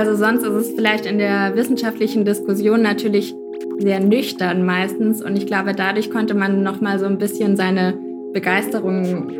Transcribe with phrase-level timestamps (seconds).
[0.00, 3.34] Also sonst ist es vielleicht in der wissenschaftlichen Diskussion natürlich
[3.80, 7.98] sehr nüchtern meistens und ich glaube, dadurch konnte man noch mal so ein bisschen seine
[8.32, 9.30] Begeisterung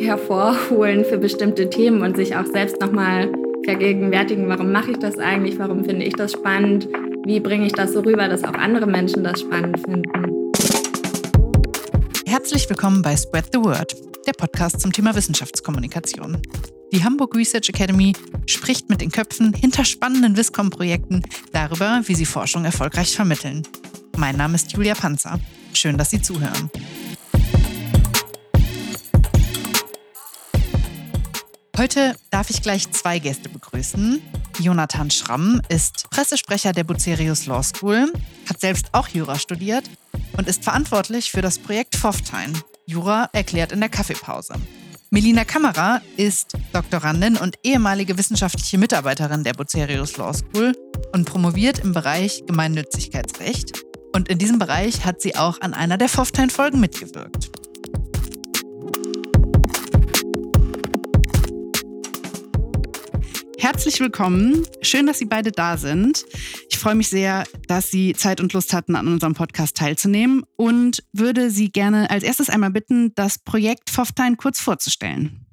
[0.00, 3.30] hervorholen für bestimmte Themen und sich auch selbst noch mal
[3.64, 6.88] vergegenwärtigen, warum mache ich das eigentlich, warum finde ich das spannend,
[7.24, 10.50] wie bringe ich das so rüber, dass auch andere Menschen das spannend finden.
[12.26, 13.94] Herzlich willkommen bei Spread the Word,
[14.26, 16.42] der Podcast zum Thema Wissenschaftskommunikation.
[16.92, 18.14] Die Hamburg Research Academy
[18.46, 23.62] spricht mit den Köpfen hinter spannenden Wiscom-Projekten darüber, wie sie Forschung erfolgreich vermitteln.
[24.16, 25.38] Mein Name ist Julia Panzer.
[25.72, 26.68] Schön, dass Sie zuhören.
[31.78, 34.20] Heute darf ich gleich zwei Gäste begrüßen.
[34.58, 38.12] Jonathan Schramm ist Pressesprecher der Bucerius Law School,
[38.48, 39.88] hat selbst auch Jura studiert
[40.36, 42.52] und ist verantwortlich für das Projekt Foftine.
[42.84, 44.54] Jura erklärt in der Kaffeepause.
[45.12, 50.72] Melina Kammerer ist Doktorandin und ehemalige wissenschaftliche Mitarbeiterin der Bucerius Law School
[51.12, 53.82] und promoviert im Bereich Gemeinnützigkeitsrecht.
[54.14, 57.59] Und in diesem Bereich hat sie auch an einer der Foftein-Folgen mitgewirkt.
[63.60, 64.66] Herzlich willkommen.
[64.80, 66.24] Schön, dass Sie beide da sind.
[66.70, 71.04] Ich freue mich sehr, dass Sie Zeit und Lust hatten, an unserem Podcast teilzunehmen und
[71.12, 75.44] würde Sie gerne als erstes einmal bitten, das Projekt Foftein kurz vorzustellen.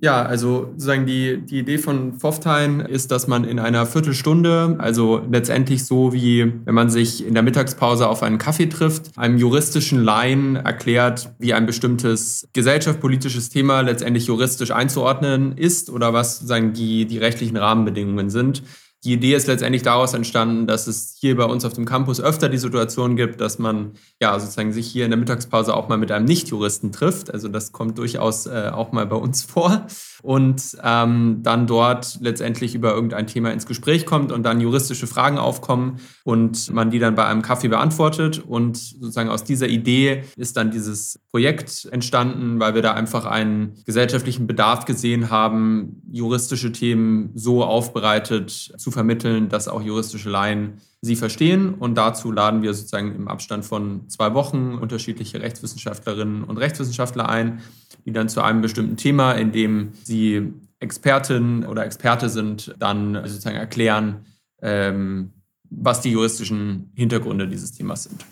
[0.00, 5.22] Ja, also sozusagen die, die Idee von Foftein ist, dass man in einer Viertelstunde, also
[5.30, 10.02] letztendlich so wie wenn man sich in der Mittagspause auf einen Kaffee trifft, einem juristischen
[10.02, 17.06] Laien erklärt, wie ein bestimmtes gesellschaftspolitisches Thema letztendlich juristisch einzuordnen ist oder was sozusagen die,
[17.06, 18.64] die rechtlichen Rahmenbedingungen sind.
[19.04, 22.48] Die Idee ist letztendlich daraus entstanden, dass es hier bei uns auf dem Campus öfter
[22.48, 26.10] die Situation gibt, dass man ja sozusagen sich hier in der Mittagspause auch mal mit
[26.10, 27.30] einem Nichtjuristen trifft.
[27.30, 29.86] Also das kommt durchaus äh, auch mal bei uns vor
[30.22, 35.36] und ähm, dann dort letztendlich über irgendein Thema ins Gespräch kommt und dann juristische Fragen
[35.36, 38.42] aufkommen und man die dann bei einem Kaffee beantwortet.
[38.46, 43.74] Und sozusagen aus dieser Idee ist dann dieses Projekt entstanden, weil wir da einfach einen
[43.84, 51.16] gesellschaftlichen Bedarf gesehen haben, juristische Themen so aufbereitet zu vermitteln, dass auch juristische Laien sie
[51.16, 51.74] verstehen.
[51.74, 57.60] Und dazu laden wir sozusagen im Abstand von zwei Wochen unterschiedliche Rechtswissenschaftlerinnen und Rechtswissenschaftler ein,
[58.06, 63.56] die dann zu einem bestimmten Thema, in dem sie Expertin oder Experte sind, dann sozusagen
[63.56, 64.26] erklären,
[64.62, 65.32] ähm,
[65.70, 68.24] was die juristischen Hintergründe dieses Themas sind.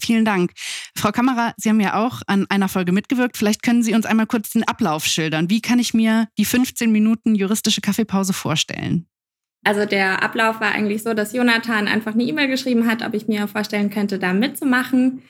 [0.00, 0.52] Vielen Dank.
[0.96, 3.36] Frau Kammerer, Sie haben ja auch an einer Folge mitgewirkt.
[3.36, 5.50] Vielleicht können Sie uns einmal kurz den Ablauf schildern.
[5.50, 9.06] Wie kann ich mir die 15 Minuten juristische Kaffeepause vorstellen?
[9.64, 13.28] Also der Ablauf war eigentlich so, dass Jonathan einfach eine E-Mail geschrieben hat, ob ich
[13.28, 15.22] mir vorstellen könnte, da mitzumachen.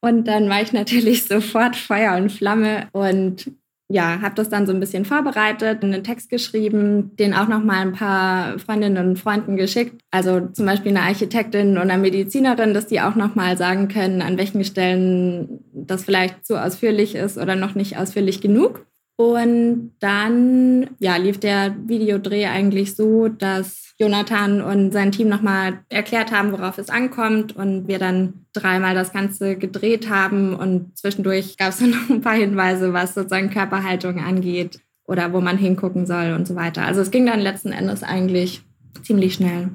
[0.00, 3.50] Und dann war ich natürlich sofort Feuer und Flamme und
[3.88, 7.78] ja, habe das dann so ein bisschen vorbereitet, einen Text geschrieben, den auch noch mal
[7.78, 10.00] ein paar Freundinnen und Freunden geschickt.
[10.10, 14.22] Also zum Beispiel eine Architektin oder eine Medizinerin, dass die auch noch mal sagen können,
[14.22, 18.86] an welchen Stellen das vielleicht zu ausführlich ist oder noch nicht ausführlich genug.
[19.16, 26.32] Und dann ja, lief der Videodreh eigentlich so, dass Jonathan und sein Team nochmal erklärt
[26.32, 31.70] haben, worauf es ankommt und wir dann dreimal das Ganze gedreht haben und zwischendurch gab
[31.70, 36.46] es noch ein paar Hinweise, was sozusagen Körperhaltung angeht oder wo man hingucken soll und
[36.46, 36.82] so weiter.
[36.82, 38.62] Also es ging dann letzten Endes eigentlich
[39.02, 39.70] ziemlich schnell.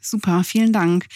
[0.00, 1.06] Super, vielen Dank.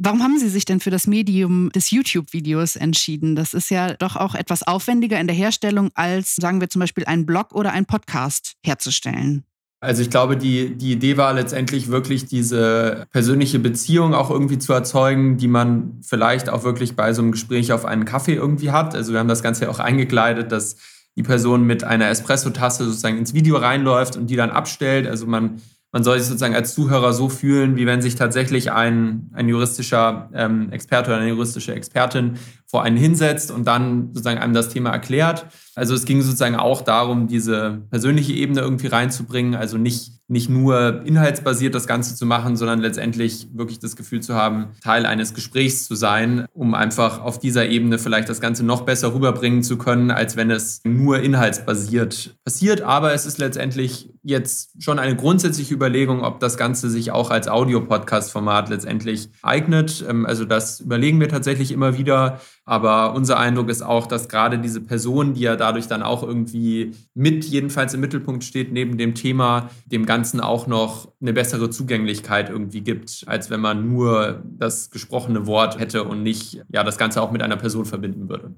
[0.00, 3.34] Warum haben Sie sich denn für das Medium des YouTube-Videos entschieden?
[3.34, 7.04] Das ist ja doch auch etwas aufwendiger in der Herstellung, als sagen wir zum Beispiel
[7.04, 9.42] einen Blog oder einen Podcast herzustellen.
[9.80, 14.72] Also ich glaube, die, die Idee war letztendlich wirklich diese persönliche Beziehung auch irgendwie zu
[14.72, 18.94] erzeugen, die man vielleicht auch wirklich bei so einem Gespräch auf einen Kaffee irgendwie hat.
[18.94, 20.76] Also wir haben das Ganze ja auch eingekleidet, dass
[21.16, 25.08] die Person mit einer Espresso-Tasse sozusagen ins Video reinläuft und die dann abstellt.
[25.08, 25.60] Also man
[25.92, 30.28] man soll sich sozusagen als Zuhörer so fühlen, wie wenn sich tatsächlich ein, ein juristischer
[30.34, 32.38] ähm, Experte oder eine juristische Expertin
[32.70, 35.46] vor einen hinsetzt und dann sozusagen einem das Thema erklärt.
[35.74, 41.02] Also es ging sozusagen auch darum, diese persönliche Ebene irgendwie reinzubringen, also nicht, nicht nur
[41.06, 45.86] inhaltsbasiert das Ganze zu machen, sondern letztendlich wirklich das Gefühl zu haben, Teil eines Gesprächs
[45.86, 50.10] zu sein, um einfach auf dieser Ebene vielleicht das Ganze noch besser rüberbringen zu können,
[50.10, 52.82] als wenn es nur inhaltsbasiert passiert.
[52.82, 57.48] Aber es ist letztendlich jetzt schon eine grundsätzliche Überlegung, ob das Ganze sich auch als
[57.48, 60.04] Audio-Podcast-Format letztendlich eignet.
[60.06, 62.40] Ähm, also das überlegen wir tatsächlich immer wieder.
[62.68, 66.92] Aber unser Eindruck ist auch, dass gerade diese Person, die ja dadurch dann auch irgendwie
[67.14, 72.50] mit jedenfalls im Mittelpunkt steht, neben dem Thema, dem Ganzen auch noch eine bessere Zugänglichkeit
[72.50, 77.22] irgendwie gibt, als wenn man nur das gesprochene Wort hätte und nicht ja das Ganze
[77.22, 78.54] auch mit einer Person verbinden würde.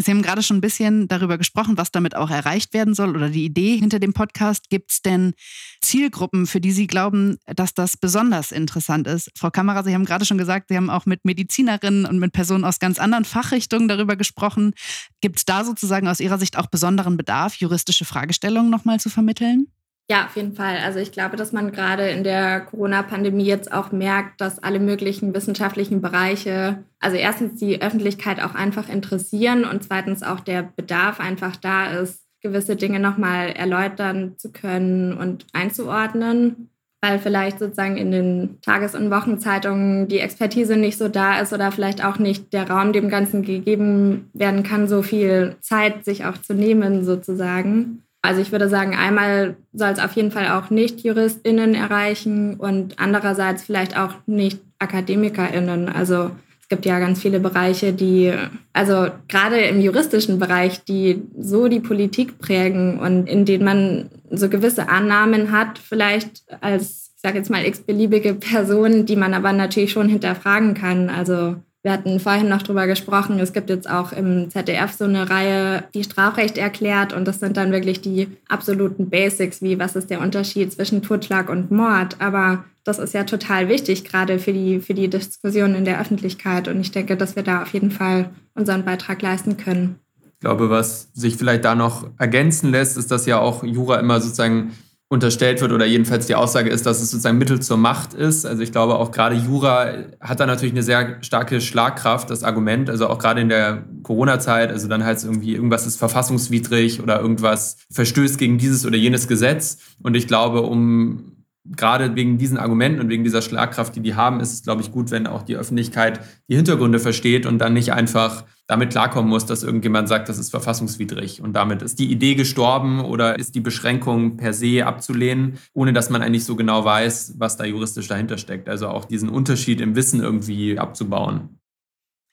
[0.00, 3.28] Sie haben gerade schon ein bisschen darüber gesprochen, was damit auch erreicht werden soll oder
[3.28, 4.70] die Idee hinter dem Podcast.
[4.70, 5.34] Gibt es denn
[5.82, 9.30] Zielgruppen, für die Sie glauben, dass das besonders interessant ist?
[9.36, 12.64] Frau Kammerer, Sie haben gerade schon gesagt, Sie haben auch mit Medizinerinnen und mit Personen
[12.64, 14.72] aus ganz anderen Fachrichtungen darüber gesprochen.
[15.20, 19.66] Gibt es da sozusagen aus Ihrer Sicht auch besonderen Bedarf, juristische Fragestellungen nochmal zu vermitteln?
[20.12, 20.76] Ja, auf jeden Fall.
[20.84, 25.34] Also ich glaube, dass man gerade in der Corona-Pandemie jetzt auch merkt, dass alle möglichen
[25.34, 31.56] wissenschaftlichen Bereiche, also erstens die Öffentlichkeit auch einfach interessieren und zweitens auch der Bedarf einfach
[31.56, 36.68] da ist, gewisse Dinge nochmal erläutern zu können und einzuordnen,
[37.00, 41.72] weil vielleicht sozusagen in den Tages- und Wochenzeitungen die Expertise nicht so da ist oder
[41.72, 46.36] vielleicht auch nicht der Raum dem Ganzen gegeben werden kann, so viel Zeit sich auch
[46.36, 48.02] zu nehmen sozusagen.
[48.24, 53.64] Also ich würde sagen, einmal soll es auf jeden Fall auch Nicht-JuristInnen erreichen und andererseits
[53.64, 55.88] vielleicht auch nicht AkademikerInnen.
[55.88, 56.30] Also
[56.60, 58.32] es gibt ja ganz viele Bereiche, die,
[58.72, 64.48] also gerade im juristischen Bereich, die so die Politik prägen und in denen man so
[64.48, 69.90] gewisse Annahmen hat, vielleicht als, ich sage jetzt mal, x-beliebige Person, die man aber natürlich
[69.90, 71.10] schon hinterfragen kann.
[71.10, 75.28] Also wir hatten vorhin noch drüber gesprochen, es gibt jetzt auch im ZDF so eine
[75.28, 80.08] Reihe, die Strafrecht erklärt und das sind dann wirklich die absoluten Basics, wie was ist
[80.08, 82.16] der Unterschied zwischen Totschlag und Mord.
[82.20, 86.68] Aber das ist ja total wichtig, gerade für die, für die Diskussion in der Öffentlichkeit
[86.68, 89.96] und ich denke, dass wir da auf jeden Fall unseren Beitrag leisten können.
[90.24, 94.20] Ich glaube, was sich vielleicht da noch ergänzen lässt, ist, dass ja auch Jura immer
[94.20, 94.72] sozusagen
[95.12, 98.46] unterstellt wird oder jedenfalls die Aussage ist, dass es sozusagen Mittel zur Macht ist.
[98.46, 102.88] Also ich glaube auch gerade Jura hat da natürlich eine sehr starke Schlagkraft, das Argument,
[102.88, 107.20] also auch gerade in der Corona-Zeit, also dann heißt es irgendwie, irgendwas ist verfassungswidrig oder
[107.20, 109.80] irgendwas verstößt gegen dieses oder jenes Gesetz.
[110.02, 114.40] Und ich glaube, um gerade wegen diesen Argumenten und wegen dieser Schlagkraft, die die haben,
[114.40, 117.92] ist es, glaube ich, gut, wenn auch die Öffentlichkeit die Hintergründe versteht und dann nicht
[117.92, 122.34] einfach damit klarkommen muss, dass irgendjemand sagt, das ist verfassungswidrig und damit ist die Idee
[122.34, 127.34] gestorben oder ist die Beschränkung per se abzulehnen, ohne dass man eigentlich so genau weiß,
[127.36, 128.70] was da juristisch dahinter steckt.
[128.70, 131.58] Also auch diesen Unterschied im Wissen irgendwie abzubauen.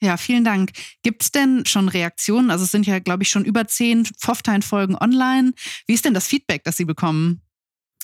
[0.02, 0.72] Ja, vielen Dank.
[1.04, 2.52] Gibt es denn schon Reaktionen?
[2.52, 5.52] Also es sind ja, glaube ich, schon über zehn Pfofftein-Folgen online.
[5.88, 7.42] Wie ist denn das Feedback, das Sie bekommen?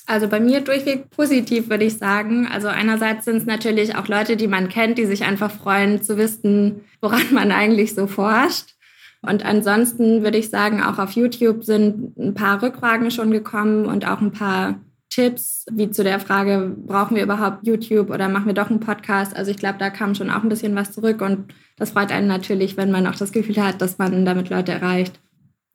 [0.07, 2.47] Also bei mir durchweg positiv, würde ich sagen.
[2.47, 6.17] Also einerseits sind es natürlich auch Leute, die man kennt, die sich einfach freuen zu
[6.17, 8.75] wissen, woran man eigentlich so forscht.
[9.21, 14.07] Und ansonsten würde ich sagen, auch auf YouTube sind ein paar Rückfragen schon gekommen und
[14.07, 14.79] auch ein paar
[15.09, 19.35] Tipps, wie zu der Frage, brauchen wir überhaupt YouTube oder machen wir doch einen Podcast?
[19.35, 22.27] Also ich glaube, da kam schon auch ein bisschen was zurück und das freut einen
[22.27, 25.19] natürlich, wenn man auch das Gefühl hat, dass man damit Leute erreicht.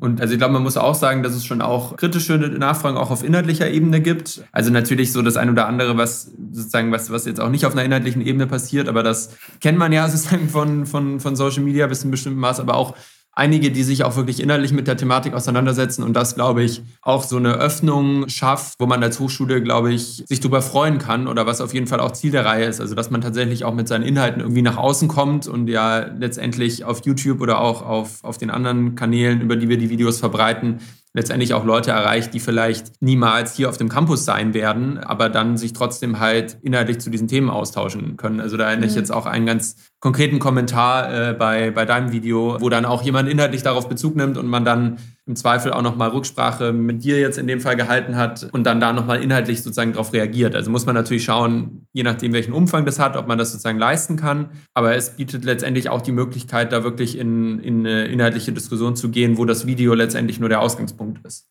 [0.01, 3.11] Und also ich glaube, man muss auch sagen, dass es schon auch kritische Nachfragen auch
[3.11, 4.43] auf inhaltlicher Ebene gibt.
[4.51, 7.73] Also natürlich so das ein oder andere, was sozusagen, was, was jetzt auch nicht auf
[7.73, 11.87] einer inhaltlichen Ebene passiert, aber das kennt man ja sozusagen von, von, von Social Media
[11.87, 12.97] bis zu einem bestimmten Maß, aber auch
[13.33, 17.23] einige, die sich auch wirklich inhaltlich mit der Thematik auseinandersetzen und das, glaube ich, auch
[17.23, 21.47] so eine Öffnung schafft, wo man als Hochschule, glaube ich, sich darüber freuen kann oder
[21.47, 22.81] was auf jeden Fall auch Ziel der Reihe ist.
[22.81, 26.85] Also, dass man tatsächlich auch mit seinen Inhalten irgendwie nach außen kommt und ja letztendlich
[26.85, 30.81] auf YouTube oder auch auf, auf den anderen Kanälen, über die wir die Videos verbreiten,
[31.13, 35.57] letztendlich auch Leute erreicht, die vielleicht niemals hier auf dem Campus sein werden, aber dann
[35.57, 38.41] sich trotzdem halt inhaltlich zu diesen Themen austauschen können.
[38.41, 38.91] Also da erinnere mhm.
[38.91, 43.03] ich jetzt auch einen ganz konkreten Kommentar äh, bei, bei deinem Video, wo dann auch
[43.03, 44.99] jemand inhaltlich darauf Bezug nimmt und man dann
[45.31, 48.81] im Zweifel auch nochmal Rücksprache mit dir jetzt in dem Fall gehalten hat und dann
[48.81, 50.57] da nochmal inhaltlich sozusagen darauf reagiert.
[50.57, 53.79] Also muss man natürlich schauen, je nachdem, welchen Umfang das hat, ob man das sozusagen
[53.79, 54.51] leisten kann.
[54.75, 59.11] Aber es bietet letztendlich auch die Möglichkeit, da wirklich in, in eine inhaltliche Diskussion zu
[59.11, 61.50] gehen, wo das Video letztendlich nur der Ausgangspunkt ist.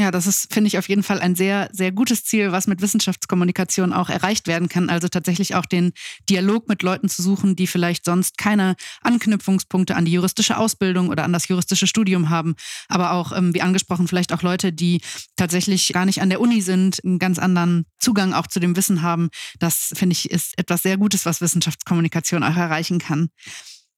[0.00, 2.80] Ja, das ist, finde ich, auf jeden Fall ein sehr, sehr gutes Ziel, was mit
[2.80, 4.90] Wissenschaftskommunikation auch erreicht werden kann.
[4.90, 5.90] Also tatsächlich auch den
[6.30, 11.24] Dialog mit Leuten zu suchen, die vielleicht sonst keine Anknüpfungspunkte an die juristische Ausbildung oder
[11.24, 12.54] an das juristische Studium haben.
[12.86, 15.00] Aber auch, ähm, wie angesprochen, vielleicht auch Leute, die
[15.34, 19.02] tatsächlich gar nicht an der Uni sind, einen ganz anderen Zugang auch zu dem Wissen
[19.02, 19.30] haben.
[19.58, 23.30] Das, finde ich, ist etwas sehr Gutes, was Wissenschaftskommunikation auch erreichen kann.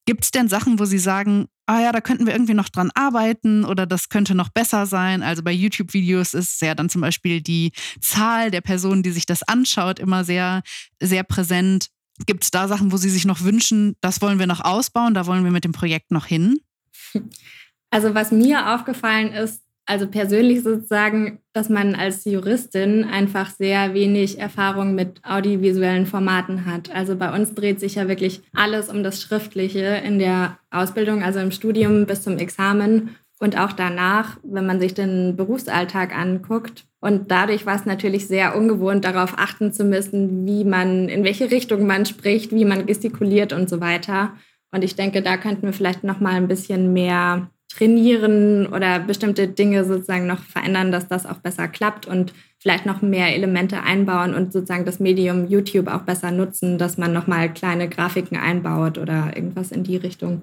[0.07, 2.90] Gibt es denn Sachen, wo Sie sagen, ah ja, da könnten wir irgendwie noch dran
[2.95, 5.23] arbeiten oder das könnte noch besser sein?
[5.23, 9.42] Also bei YouTube-Videos ist ja dann zum Beispiel die Zahl der Personen, die sich das
[9.42, 10.62] anschaut, immer sehr,
[11.00, 11.88] sehr präsent.
[12.26, 15.26] Gibt es da Sachen, wo Sie sich noch wünschen, das wollen wir noch ausbauen, da
[15.26, 16.59] wollen wir mit dem Projekt noch hin?
[17.92, 24.38] Also was mir aufgefallen ist, also persönlich sozusagen, dass man als Juristin einfach sehr wenig
[24.38, 26.94] Erfahrung mit audiovisuellen Formaten hat.
[26.94, 31.40] Also bei uns dreht sich ja wirklich alles um das Schriftliche in der Ausbildung, also
[31.40, 36.85] im Studium bis zum Examen und auch danach, wenn man sich den Berufsalltag anguckt.
[37.00, 41.50] Und dadurch war es natürlich sehr ungewohnt, darauf achten zu müssen, wie man, in welche
[41.50, 44.35] Richtung man spricht, wie man gestikuliert und so weiter.
[44.70, 49.48] Und ich denke, da könnten wir vielleicht noch mal ein bisschen mehr trainieren oder bestimmte
[49.48, 54.34] Dinge sozusagen noch verändern, dass das auch besser klappt und vielleicht noch mehr Elemente einbauen
[54.34, 58.98] und sozusagen das Medium YouTube auch besser nutzen, dass man noch mal kleine Grafiken einbaut
[58.98, 60.42] oder irgendwas in die Richtung.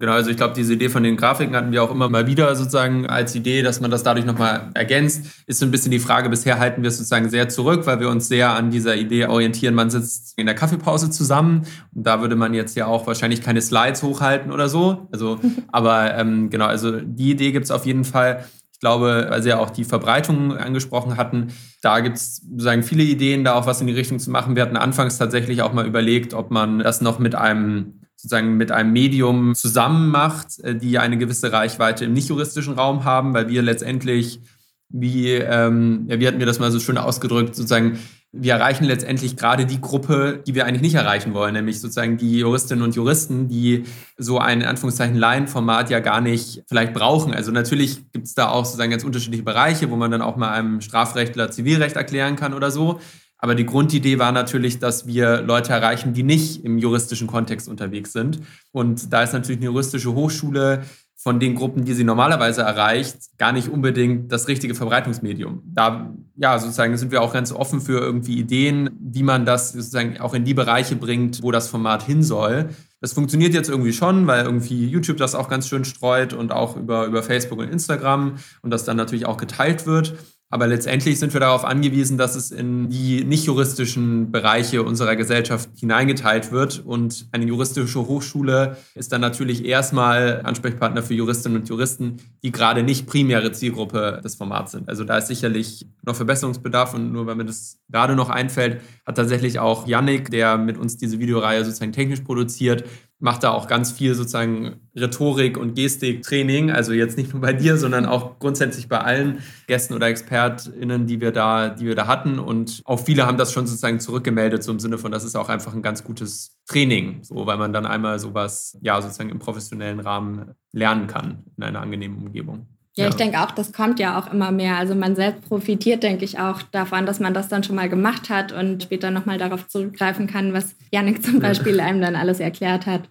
[0.00, 2.56] Genau, also ich glaube, diese Idee von den Grafiken hatten wir auch immer mal wieder
[2.56, 5.26] sozusagen als Idee, dass man das dadurch nochmal ergänzt.
[5.46, 8.08] Ist so ein bisschen die Frage, bisher halten wir es sozusagen sehr zurück, weil wir
[8.08, 11.62] uns sehr an dieser Idee orientieren, man sitzt in der Kaffeepause zusammen
[11.94, 15.06] und da würde man jetzt ja auch wahrscheinlich keine Slides hochhalten oder so.
[15.12, 18.44] Also, aber ähm, genau, also die Idee gibt es auf jeden Fall.
[18.72, 23.04] Ich glaube, weil Sie ja auch die Verbreitung angesprochen hatten, da gibt es sozusagen viele
[23.04, 24.56] Ideen, da auch was in die Richtung zu machen.
[24.56, 28.72] Wir hatten anfangs tatsächlich auch mal überlegt, ob man das noch mit einem sozusagen mit
[28.72, 33.60] einem Medium zusammen macht, äh, die eine gewisse Reichweite im nicht-juristischen Raum haben, weil wir
[33.60, 34.40] letztendlich,
[34.88, 37.98] wie, ähm, ja, wie hatten wir das mal so schön ausgedrückt, sozusagen,
[38.32, 42.38] wir erreichen letztendlich gerade die Gruppe, die wir eigentlich nicht erreichen wollen, nämlich sozusagen die
[42.38, 43.84] Juristinnen und Juristen, die
[44.16, 47.32] so ein in Anführungszeichen Laienformat ja gar nicht vielleicht brauchen.
[47.32, 50.50] Also natürlich gibt es da auch sozusagen ganz unterschiedliche Bereiche, wo man dann auch mal
[50.50, 52.98] einem Strafrechtler Zivilrecht erklären kann oder so.
[53.38, 58.12] Aber die Grundidee war natürlich, dass wir Leute erreichen, die nicht im juristischen Kontext unterwegs
[58.12, 58.40] sind.
[58.72, 60.84] Und da ist natürlich eine juristische Hochschule
[61.24, 65.62] von den Gruppen, die sie normalerweise erreicht, gar nicht unbedingt das richtige Verbreitungsmedium.
[65.64, 70.20] Da, ja, sozusagen sind wir auch ganz offen für irgendwie Ideen, wie man das sozusagen
[70.20, 72.68] auch in die Bereiche bringt, wo das Format hin soll.
[73.00, 76.76] Das funktioniert jetzt irgendwie schon, weil irgendwie YouTube das auch ganz schön streut und auch
[76.76, 80.14] über, über Facebook und Instagram und das dann natürlich auch geteilt wird.
[80.50, 85.68] Aber letztendlich sind wir darauf angewiesen, dass es in die nicht juristischen Bereiche unserer Gesellschaft
[85.74, 86.84] hineingeteilt wird.
[86.84, 92.84] Und eine juristische Hochschule ist dann natürlich erstmal Ansprechpartner für Juristinnen und Juristen, die gerade
[92.84, 94.88] nicht primäre Zielgruppe des Formats sind.
[94.88, 96.94] Also da ist sicherlich noch Verbesserungsbedarf.
[96.94, 100.96] Und nur weil mir das gerade noch einfällt, hat tatsächlich auch Yannick, der mit uns
[100.96, 102.84] diese Videoreihe sozusagen technisch produziert,
[103.18, 106.70] macht da auch ganz viel sozusagen Rhetorik und Gestik-Training.
[106.70, 111.20] Also jetzt nicht nur bei dir, sondern auch grundsätzlich bei allen Gästen oder ExpertInnen, die
[111.20, 112.38] wir da, die wir da hatten.
[112.38, 115.48] Und auch viele haben das schon sozusagen zurückgemeldet, so im Sinne von, das ist auch
[115.48, 120.00] einfach ein ganz gutes Training, so weil man dann einmal sowas ja sozusagen im professionellen
[120.00, 122.66] Rahmen lernen kann in einer angenehmen Umgebung.
[122.96, 124.76] Ja, ich denke auch, das kommt ja auch immer mehr.
[124.76, 128.30] Also man selbst profitiert, denke ich, auch davon, dass man das dann schon mal gemacht
[128.30, 132.86] hat und später nochmal darauf zurückgreifen kann, was Janik zum Beispiel einem dann alles erklärt
[132.86, 133.08] hat.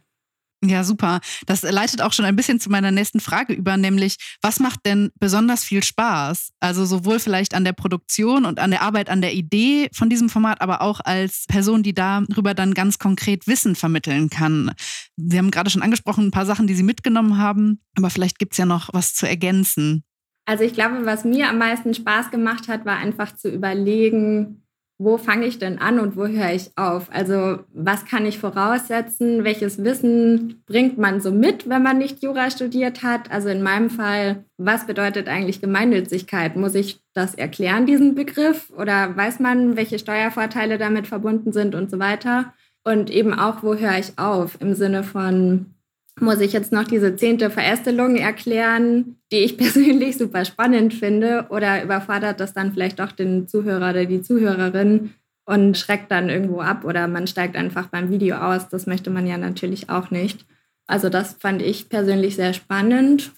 [0.66, 1.20] Ja, super.
[1.46, 5.12] Das leitet auch schon ein bisschen zu meiner nächsten Frage über, nämlich, was macht denn
[5.20, 6.52] besonders viel Spaß?
[6.62, 10.30] Also sowohl vielleicht an der Produktion und an der Arbeit an der Idee von diesem
[10.30, 14.72] Format, aber auch als Person, die darüber dann ganz konkret Wissen vermitteln kann.
[15.18, 18.54] Sie haben gerade schon angesprochen, ein paar Sachen, die Sie mitgenommen haben, aber vielleicht gibt
[18.54, 20.06] es ja noch was zu ergänzen.
[20.46, 24.63] Also ich glaube, was mir am meisten Spaß gemacht hat, war einfach zu überlegen,
[24.98, 27.08] wo fange ich denn an und wo höre ich auf?
[27.12, 29.44] Also was kann ich voraussetzen?
[29.44, 33.32] Welches Wissen bringt man so mit, wenn man nicht Jura studiert hat?
[33.32, 36.56] Also in meinem Fall, was bedeutet eigentlich Gemeinnützigkeit?
[36.56, 38.72] Muss ich das erklären, diesen Begriff?
[38.78, 42.54] Oder weiß man, welche Steuervorteile damit verbunden sind und so weiter?
[42.84, 44.58] Und eben auch, wo höre ich auf?
[44.62, 45.73] Im Sinne von,
[46.20, 51.84] muss ich jetzt noch diese zehnte Verästelung erklären, die ich persönlich super spannend finde, oder
[51.84, 55.14] überfordert das dann vielleicht doch den Zuhörer oder die Zuhörerin
[55.46, 58.70] und schreckt dann irgendwo ab oder man steigt einfach beim Video aus.
[58.70, 60.46] Das möchte man ja natürlich auch nicht.
[60.88, 63.32] Also das fand ich persönlich sehr spannend.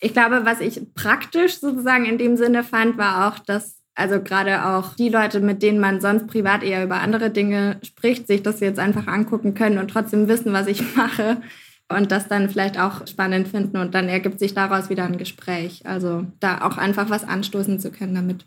[0.00, 4.66] Ich glaube, was ich praktisch sozusagen in dem Sinne fand, war auch, dass also gerade
[4.66, 8.60] auch die Leute, mit denen man sonst privat eher über andere Dinge spricht, sich das
[8.60, 11.38] jetzt einfach angucken können und trotzdem wissen, was ich mache
[11.88, 15.82] und das dann vielleicht auch spannend finden und dann ergibt sich daraus wieder ein Gespräch.
[15.86, 18.44] Also da auch einfach was anstoßen zu können damit.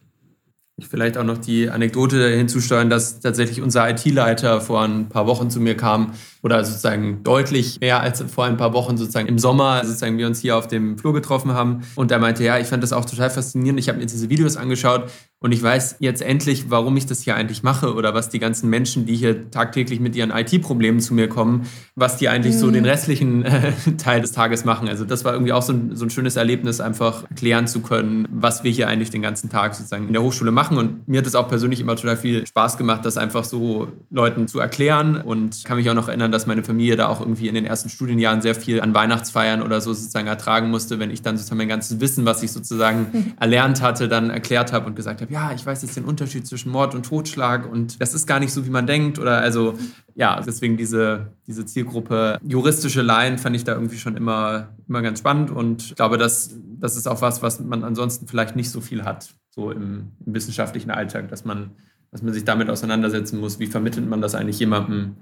[0.77, 5.49] Ich vielleicht auch noch die Anekdote hinzusteuern, dass tatsächlich unser IT-Leiter vor ein paar Wochen
[5.49, 9.83] zu mir kam oder sozusagen deutlich mehr als vor ein paar Wochen sozusagen im Sommer
[9.83, 12.81] sozusagen wir uns hier auf dem Flur getroffen haben und er meinte, ja, ich fand
[12.81, 13.79] das auch total faszinierend.
[13.79, 17.35] Ich habe mir diese Videos angeschaut und ich weiß jetzt endlich, warum ich das hier
[17.35, 21.29] eigentlich mache oder was die ganzen Menschen, die hier tagtäglich mit ihren IT-Problemen zu mir
[21.29, 21.65] kommen,
[21.95, 22.59] was die eigentlich mhm.
[22.59, 24.89] so den restlichen äh, Teil des Tages machen.
[24.89, 28.27] Also das war irgendwie auch so ein, so ein schönes Erlebnis, einfach erklären zu können,
[28.29, 30.77] was wir hier eigentlich den ganzen Tag sozusagen in der Hochschule machen.
[30.77, 34.49] Und mir hat es auch persönlich immer total viel Spaß gemacht, das einfach so Leuten
[34.49, 35.21] zu erklären.
[35.21, 37.87] Und kann mich auch noch erinnern, dass meine Familie da auch irgendwie in den ersten
[37.87, 41.69] Studienjahren sehr viel an Weihnachtsfeiern oder so sozusagen ertragen musste, wenn ich dann sozusagen mein
[41.69, 43.33] ganzes Wissen, was ich sozusagen mhm.
[43.39, 46.45] erlernt hatte, dann erklärt habe und gesagt habe, habe, ja, ich weiß jetzt den Unterschied
[46.47, 49.19] zwischen Mord und Totschlag und das ist gar nicht so, wie man denkt.
[49.19, 49.75] Oder also,
[50.15, 55.19] ja, deswegen diese, diese Zielgruppe juristische Laien fand ich da irgendwie schon immer, immer ganz
[55.19, 58.81] spannend und ich glaube, das, das ist auch was, was man ansonsten vielleicht nicht so
[58.81, 61.71] viel hat, so im, im wissenschaftlichen Alltag, dass man,
[62.11, 65.15] dass man sich damit auseinandersetzen muss, wie vermittelt man das eigentlich jemandem,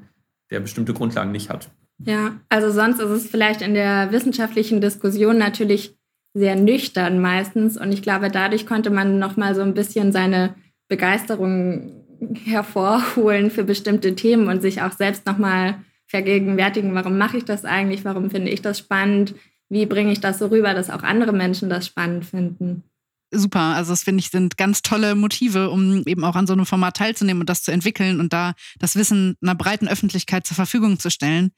[0.49, 1.69] der bestimmte Grundlagen nicht hat.
[2.05, 5.97] Ja, also sonst ist es vielleicht in der wissenschaftlichen Diskussion natürlich
[6.37, 7.77] sehr nüchtern meistens.
[7.77, 10.55] Und ich glaube, dadurch konnte man noch mal so ein bisschen seine
[10.87, 12.05] Begeisterung
[12.45, 15.75] hervorholen für bestimmte Themen und sich auch selbst noch mal
[16.07, 19.35] vergegenwärtigen, warum mache ich das eigentlich, warum finde ich das spannend,
[19.69, 22.83] wie bringe ich das so rüber, dass auch andere Menschen das spannend finden
[23.31, 23.59] super.
[23.59, 26.97] Also das finde ich sind ganz tolle Motive, um eben auch an so einem Format
[26.97, 31.09] teilzunehmen und das zu entwickeln und da das Wissen einer breiten Öffentlichkeit zur Verfügung zu
[31.09, 31.51] stellen.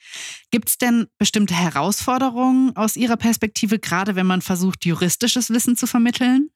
[0.52, 5.88] Gibt es denn bestimmte Herausforderungen aus Ihrer Perspektive, gerade wenn man versucht, juristisches Wissen zu
[5.88, 6.50] vermitteln?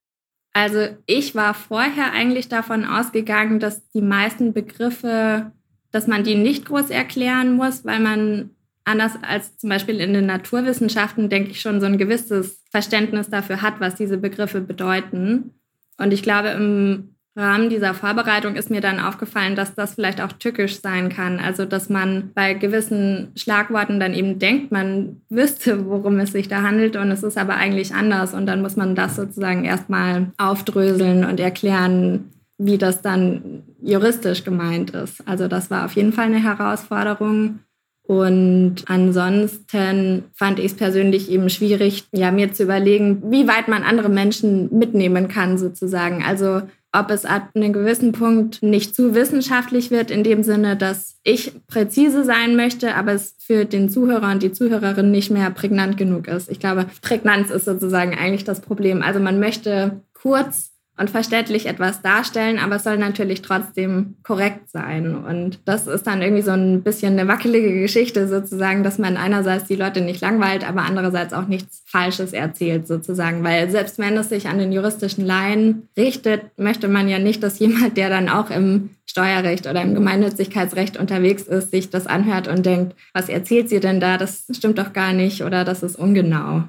[0.54, 5.52] Also ich war vorher eigentlich davon ausgegangen, dass die meisten Begriffe,
[5.92, 8.52] dass man die nicht groß erklären muss, weil man
[8.86, 13.62] anders als zum Beispiel in den Naturwissenschaften, denke ich, schon so ein gewisses Verständnis dafür
[13.62, 15.52] hat, was diese Begriffe bedeuten.
[15.98, 20.34] Und ich glaube, im Rahmen dieser Vorbereitung ist mir dann aufgefallen, dass das vielleicht auch
[20.34, 21.40] tückisch sein kann.
[21.40, 26.64] Also, dass man bei gewissen Schlagworten dann eben denkt, man wüsste, worum es sich da
[26.64, 28.34] handelt und es ist aber eigentlich anders.
[28.34, 34.92] Und dann muss man das sozusagen erstmal aufdröseln und erklären, wie das dann juristisch gemeint
[34.92, 35.28] ist.
[35.28, 37.60] Also, das war auf jeden Fall eine Herausforderung.
[38.06, 43.84] Und ansonsten fand ich es persönlich eben schwierig, ja, mir zu überlegen, wie weit man
[43.84, 46.22] andere Menschen mitnehmen kann, sozusagen.
[46.22, 51.16] Also ob es ab einem gewissen Punkt nicht zu wissenschaftlich wird, in dem Sinne, dass
[51.24, 55.98] ich präzise sein möchte, aber es für den Zuhörer und die Zuhörerin nicht mehr prägnant
[55.98, 56.52] genug ist.
[56.52, 59.02] Ich glaube, Prägnanz ist sozusagen eigentlich das Problem.
[59.02, 65.16] Also man möchte kurz und verständlich etwas darstellen, aber es soll natürlich trotzdem korrekt sein.
[65.16, 69.66] Und das ist dann irgendwie so ein bisschen eine wackelige Geschichte sozusagen, dass man einerseits
[69.66, 73.44] die Leute nicht langweilt, aber andererseits auch nichts Falsches erzählt sozusagen.
[73.44, 77.58] Weil selbst wenn es sich an den juristischen Laien richtet, möchte man ja nicht, dass
[77.58, 82.68] jemand, der dann auch im Steuerrecht oder im Gemeinnützigkeitsrecht unterwegs ist, sich das anhört und
[82.68, 84.18] denkt, was erzählt sie denn da?
[84.18, 86.64] Das stimmt doch gar nicht oder das ist ungenau.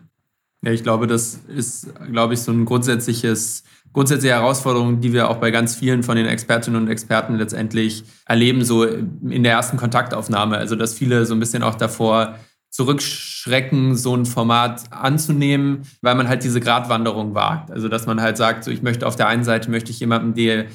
[0.65, 3.65] Ja, ich glaube, das ist, glaube ich, so ein grundsätzliches
[3.95, 8.63] grundsätzliche Herausforderung, die wir auch bei ganz vielen von den Expertinnen und Experten letztendlich erleben,
[8.65, 10.59] so in der ersten Kontaktaufnahme.
[10.59, 12.35] Also, dass viele so ein bisschen auch davor
[12.71, 17.71] zurückschrecken, so ein Format anzunehmen, weil man halt diese Gratwanderung wagt.
[17.71, 20.35] Also, dass man halt sagt, so, ich möchte auf der einen Seite möchte ich jemanden,
[20.35, 20.67] der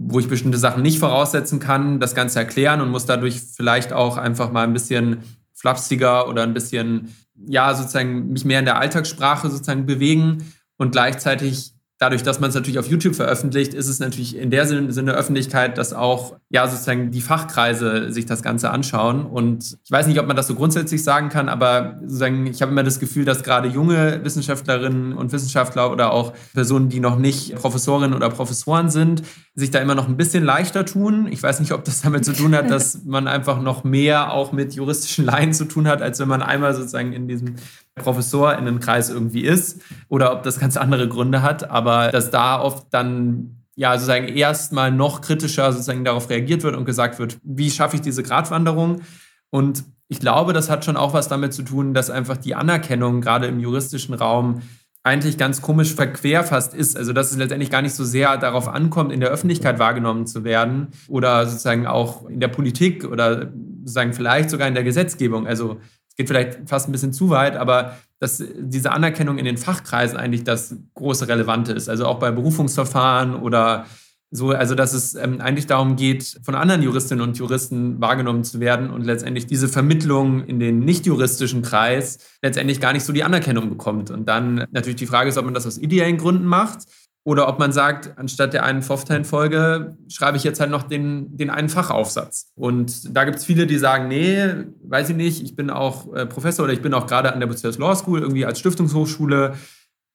[0.00, 4.16] wo ich bestimmte Sachen nicht voraussetzen kann, das Ganze erklären und muss dadurch vielleicht auch
[4.16, 5.18] einfach mal ein bisschen
[5.54, 11.72] flapsiger oder ein bisschen, ja, sozusagen mich mehr in der Alltagssprache sozusagen bewegen und gleichzeitig
[11.98, 15.78] dadurch, dass man es natürlich auf YouTube veröffentlicht, ist es natürlich in der Sinne Öffentlichkeit,
[15.78, 19.26] dass auch ja sozusagen die Fachkreise sich das Ganze anschauen.
[19.26, 22.70] Und ich weiß nicht, ob man das so grundsätzlich sagen kann, aber sozusagen ich habe
[22.70, 27.56] immer das Gefühl, dass gerade junge Wissenschaftlerinnen und Wissenschaftler oder auch Personen, die noch nicht
[27.56, 29.22] Professorinnen oder Professoren sind,
[29.54, 31.26] sich da immer noch ein bisschen leichter tun.
[31.30, 34.52] Ich weiß nicht, ob das damit zu tun hat, dass man einfach noch mehr auch
[34.52, 37.56] mit juristischen Laien zu tun hat, als wenn man einmal sozusagen in diesem
[37.98, 43.64] Professorinnenkreis irgendwie ist oder ob das ganz andere Gründe hat, aber dass da oft dann
[43.76, 48.02] ja sozusagen erstmal noch kritischer sozusagen darauf reagiert wird und gesagt wird, wie schaffe ich
[48.02, 49.02] diese Gratwanderung?
[49.50, 53.20] Und ich glaube, das hat schon auch was damit zu tun, dass einfach die Anerkennung
[53.20, 54.62] gerade im juristischen Raum
[55.04, 56.96] eigentlich ganz komisch verquerfasst ist.
[56.96, 60.44] Also dass es letztendlich gar nicht so sehr darauf ankommt, in der Öffentlichkeit wahrgenommen zu
[60.44, 65.46] werden oder sozusagen auch in der Politik oder sozusagen vielleicht sogar in der Gesetzgebung.
[65.46, 65.80] Also
[66.18, 70.44] geht vielleicht fast ein bisschen zu weit, aber dass diese Anerkennung in den Fachkreisen eigentlich
[70.44, 71.88] das große Relevante ist.
[71.88, 73.86] Also auch bei Berufungsverfahren oder
[74.30, 78.60] so, also dass es ähm, eigentlich darum geht, von anderen Juristinnen und Juristen wahrgenommen zu
[78.60, 83.70] werden und letztendlich diese Vermittlung in den nicht-juristischen Kreis letztendlich gar nicht so die Anerkennung
[83.70, 84.10] bekommt.
[84.10, 86.80] Und dann natürlich die Frage ist, ob man das aus ideellen Gründen macht
[87.28, 91.50] oder ob man sagt, anstatt der einen Pfofftein-Folge schreibe ich jetzt halt noch den, den
[91.50, 92.50] einen Fachaufsatz.
[92.54, 94.38] Und da gibt es viele, die sagen, nee,
[94.82, 97.46] weiß ich nicht, ich bin auch äh, Professor oder ich bin auch gerade an der
[97.46, 99.56] Bucerius Law School irgendwie als Stiftungshochschule,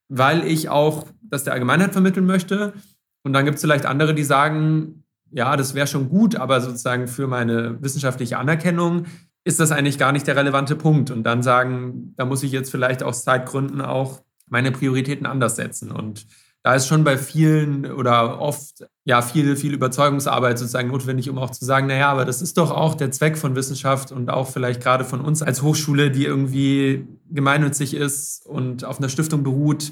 [0.09, 2.73] weil ich auch das der Allgemeinheit vermitteln möchte.
[3.21, 7.07] Und dann gibt es vielleicht andere, die sagen, ja, das wäre schon gut, aber sozusagen
[7.07, 9.05] für meine wissenschaftliche Anerkennung
[9.43, 11.11] ist das eigentlich gar nicht der relevante Punkt.
[11.11, 15.91] Und dann sagen, da muss ich jetzt vielleicht aus Zeitgründen auch meine Prioritäten anders setzen.
[15.91, 16.25] Und
[16.63, 21.51] da ist schon bei vielen oder oft ja viel, viel Überzeugungsarbeit sozusagen notwendig, um auch
[21.51, 24.81] zu sagen, naja, aber das ist doch auch der Zweck von Wissenschaft und auch vielleicht
[24.81, 29.91] gerade von uns als Hochschule, die irgendwie gemeinnützig ist und auf einer Stiftung beruht,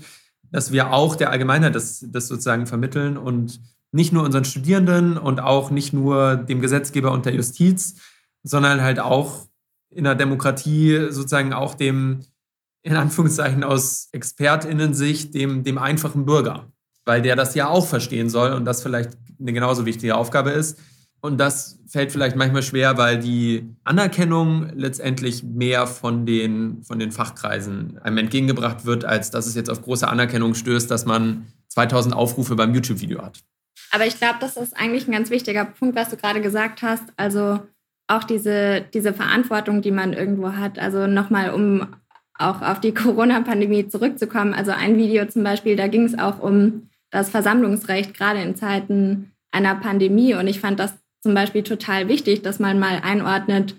[0.49, 3.59] dass wir auch der Allgemeinheit das, das sozusagen vermitteln und
[3.91, 7.95] nicht nur unseren Studierenden und auch nicht nur dem Gesetzgeber und der Justiz,
[8.43, 9.45] sondern halt auch
[9.89, 12.21] in der Demokratie sozusagen auch dem
[12.83, 16.71] in Anführungszeichen aus ExpertInnen-Sicht dem, dem einfachen Bürger,
[17.05, 20.79] weil der das ja auch verstehen soll und das vielleicht eine genauso wichtige Aufgabe ist.
[21.23, 27.11] Und das fällt vielleicht manchmal schwer, weil die Anerkennung letztendlich mehr von den, von den
[27.11, 32.15] Fachkreisen einem entgegengebracht wird, als dass es jetzt auf große Anerkennung stößt, dass man 2000
[32.15, 33.39] Aufrufe beim YouTube-Video hat.
[33.91, 37.03] Aber ich glaube, das ist eigentlich ein ganz wichtiger Punkt, was du gerade gesagt hast.
[37.17, 37.59] Also
[38.07, 40.79] auch diese, diese Verantwortung, die man irgendwo hat.
[40.79, 41.87] Also nochmal, um
[42.41, 44.53] auch auf die Corona-Pandemie zurückzukommen.
[44.53, 49.31] Also ein Video zum Beispiel, da ging es auch um das Versammlungsrecht, gerade in Zeiten
[49.51, 50.33] einer Pandemie.
[50.33, 53.75] Und ich fand das zum Beispiel total wichtig, dass man mal einordnet,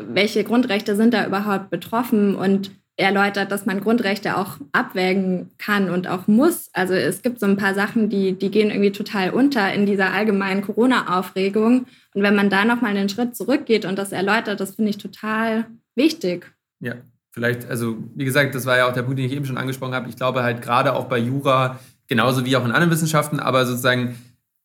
[0.00, 6.08] welche Grundrechte sind da überhaupt betroffen und erläutert, dass man Grundrechte auch abwägen kann und
[6.08, 6.68] auch muss.
[6.72, 10.12] Also es gibt so ein paar Sachen, die, die gehen irgendwie total unter in dieser
[10.12, 11.86] allgemeinen Corona-Aufregung.
[12.14, 15.66] Und wenn man da nochmal einen Schritt zurückgeht und das erläutert, das finde ich total
[15.94, 16.52] wichtig.
[16.80, 16.94] Ja,
[17.30, 19.94] vielleicht, also wie gesagt, das war ja auch der Punkt, den ich eben schon angesprochen
[19.94, 20.08] habe.
[20.08, 24.16] Ich glaube halt gerade auch bei Jura, genauso wie auch in anderen Wissenschaften, aber sozusagen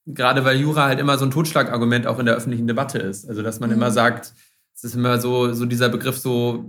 [0.05, 3.27] gerade weil Jura halt immer so ein Totschlagargument auch in der öffentlichen Debatte ist.
[3.27, 3.77] Also dass man mhm.
[3.77, 4.33] immer sagt,
[4.75, 6.65] es ist immer so, so dieser Begriff so,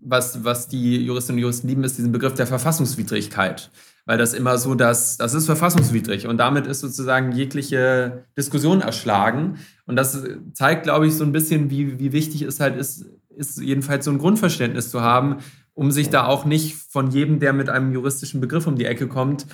[0.00, 3.70] was, was die Juristinnen und Juristen lieben, ist diesen Begriff der Verfassungswidrigkeit.
[4.06, 9.58] Weil das immer so, dass das ist verfassungswidrig und damit ist sozusagen jegliche Diskussion erschlagen.
[9.86, 10.22] Und das
[10.54, 14.10] zeigt, glaube ich, so ein bisschen, wie, wie wichtig es halt ist, ist jedenfalls so
[14.10, 15.36] ein Grundverständnis zu haben,
[15.74, 19.08] um sich da auch nicht von jedem, der mit einem juristischen Begriff um die Ecke
[19.08, 19.46] kommt,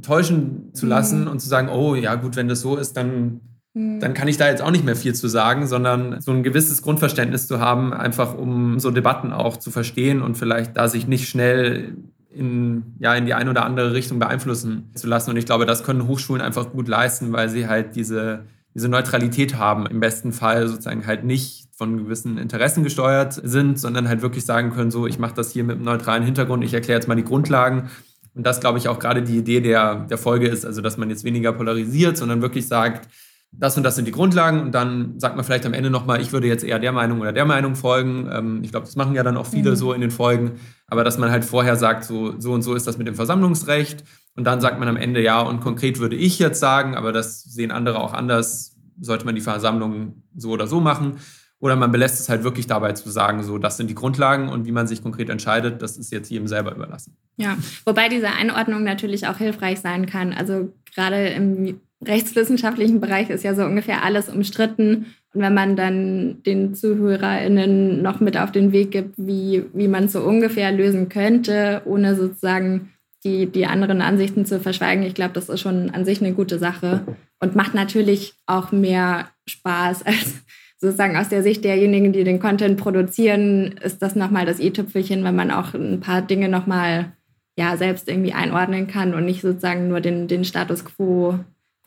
[0.00, 1.28] täuschen zu lassen mhm.
[1.28, 3.40] und zu sagen, oh ja gut, wenn das so ist, dann,
[3.74, 4.00] mhm.
[4.00, 6.82] dann kann ich da jetzt auch nicht mehr viel zu sagen, sondern so ein gewisses
[6.82, 11.28] Grundverständnis zu haben, einfach um so Debatten auch zu verstehen und vielleicht da sich nicht
[11.28, 11.96] schnell
[12.30, 15.30] in, ja, in die eine oder andere Richtung beeinflussen zu lassen.
[15.30, 19.56] Und ich glaube, das können Hochschulen einfach gut leisten, weil sie halt diese, diese Neutralität
[19.56, 19.86] haben.
[19.86, 24.70] Im besten Fall sozusagen halt nicht von gewissen Interessen gesteuert sind, sondern halt wirklich sagen
[24.70, 27.24] können, so, ich mache das hier mit einem neutralen Hintergrund, ich erkläre jetzt mal die
[27.24, 27.90] Grundlagen
[28.36, 31.10] und das, glaube ich, auch gerade die Idee der, der Folge ist, also dass man
[31.10, 33.08] jetzt weniger polarisiert, sondern wirklich sagt,
[33.50, 36.32] das und das sind die Grundlagen und dann sagt man vielleicht am Ende nochmal, ich
[36.32, 38.28] würde jetzt eher der Meinung oder der Meinung folgen.
[38.32, 39.76] Ähm, ich glaube, das machen ja dann auch viele mhm.
[39.76, 40.52] so in den Folgen,
[40.86, 44.04] aber dass man halt vorher sagt, so, so und so ist das mit dem Versammlungsrecht
[44.36, 47.42] und dann sagt man am Ende, ja, und konkret würde ich jetzt sagen, aber das
[47.42, 51.18] sehen andere auch anders, sollte man die Versammlung so oder so machen.
[51.62, 54.66] Oder man belässt es halt wirklich dabei zu sagen, so, das sind die Grundlagen und
[54.66, 57.16] wie man sich konkret entscheidet, das ist jetzt jedem selber überlassen.
[57.36, 60.32] Ja, wobei diese Einordnung natürlich auch hilfreich sein kann.
[60.32, 65.06] Also gerade im rechtswissenschaftlichen Bereich ist ja so ungefähr alles umstritten.
[65.32, 70.06] Und wenn man dann den ZuhörerInnen noch mit auf den Weg gibt, wie, wie man
[70.06, 72.90] es so ungefähr lösen könnte, ohne sozusagen
[73.22, 76.58] die, die anderen Ansichten zu verschweigen, ich glaube, das ist schon an sich eine gute
[76.58, 77.02] Sache
[77.38, 80.42] und macht natürlich auch mehr Spaß als
[80.82, 85.36] sozusagen aus der Sicht derjenigen, die den Content produzieren, ist das nochmal das i-Tüpfelchen, wenn
[85.36, 87.12] man auch ein paar Dinge nochmal
[87.56, 91.38] ja, selbst irgendwie einordnen kann und nicht sozusagen nur den, den Status quo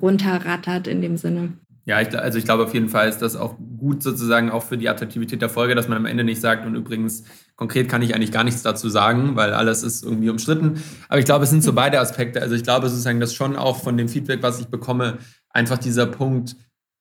[0.02, 1.54] runterrattert in dem Sinne.
[1.84, 4.78] Ja, ich, also ich glaube auf jeden Fall ist das auch gut sozusagen auch für
[4.78, 7.26] die Attraktivität der Folge, dass man am Ende nicht sagt, und übrigens
[7.58, 10.82] konkret kann ich eigentlich gar nichts dazu sagen, weil alles ist irgendwie umstritten.
[11.10, 12.42] Aber ich glaube, es sind so beide Aspekte.
[12.42, 15.18] Also ich glaube sozusagen, dass schon auch von dem Feedback, was ich bekomme,
[15.50, 16.56] einfach dieser Punkt,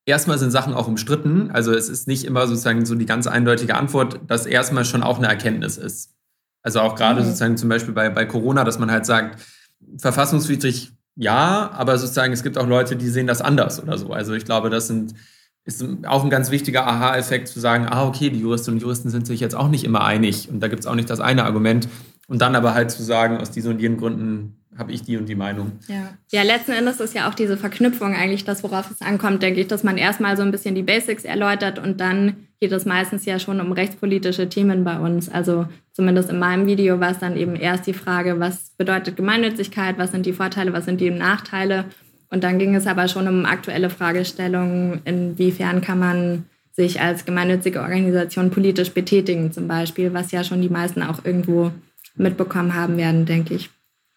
[0.07, 1.51] erstmal sind Sachen auch umstritten.
[1.51, 5.19] Also es ist nicht immer sozusagen so die ganz eindeutige Antwort, dass erstmal schon auch
[5.19, 6.15] eine Erkenntnis ist.
[6.63, 7.27] Also auch gerade mhm.
[7.27, 9.41] sozusagen zum Beispiel bei, bei Corona, dass man halt sagt,
[9.99, 14.13] verfassungswidrig ja, aber sozusagen es gibt auch Leute, die sehen das anders oder so.
[14.13, 15.15] Also ich glaube, das sind,
[15.65, 19.27] ist auch ein ganz wichtiger Aha-Effekt zu sagen, ah, okay, die Juristinnen und Juristen sind
[19.27, 21.89] sich jetzt auch nicht immer einig und da gibt es auch nicht das eine Argument.
[22.27, 25.29] Und dann aber halt zu sagen, aus diesen und jenen Gründen habe ich die und
[25.29, 25.73] die Meinung.
[25.89, 26.17] Ja.
[26.33, 29.69] ja, letzten Endes ist ja auch diese Verknüpfung eigentlich das, worauf es ankommt, denke ich,
[29.69, 33.39] dass man erstmal so ein bisschen die Basics erläutert und dann geht es meistens ja
[33.39, 35.29] schon um rechtspolitische Themen bei uns.
[35.29, 39.99] Also zumindest in meinem Video war es dann eben erst die Frage, was bedeutet Gemeinnützigkeit,
[39.99, 41.85] was sind die Vorteile, was sind die Nachteile.
[42.31, 47.81] Und dann ging es aber schon um aktuelle Fragestellungen, inwiefern kann man sich als gemeinnützige
[47.81, 51.71] Organisation politisch betätigen zum Beispiel, was ja schon die meisten auch irgendwo
[52.17, 53.71] mitbekommen haben werden, denke ich.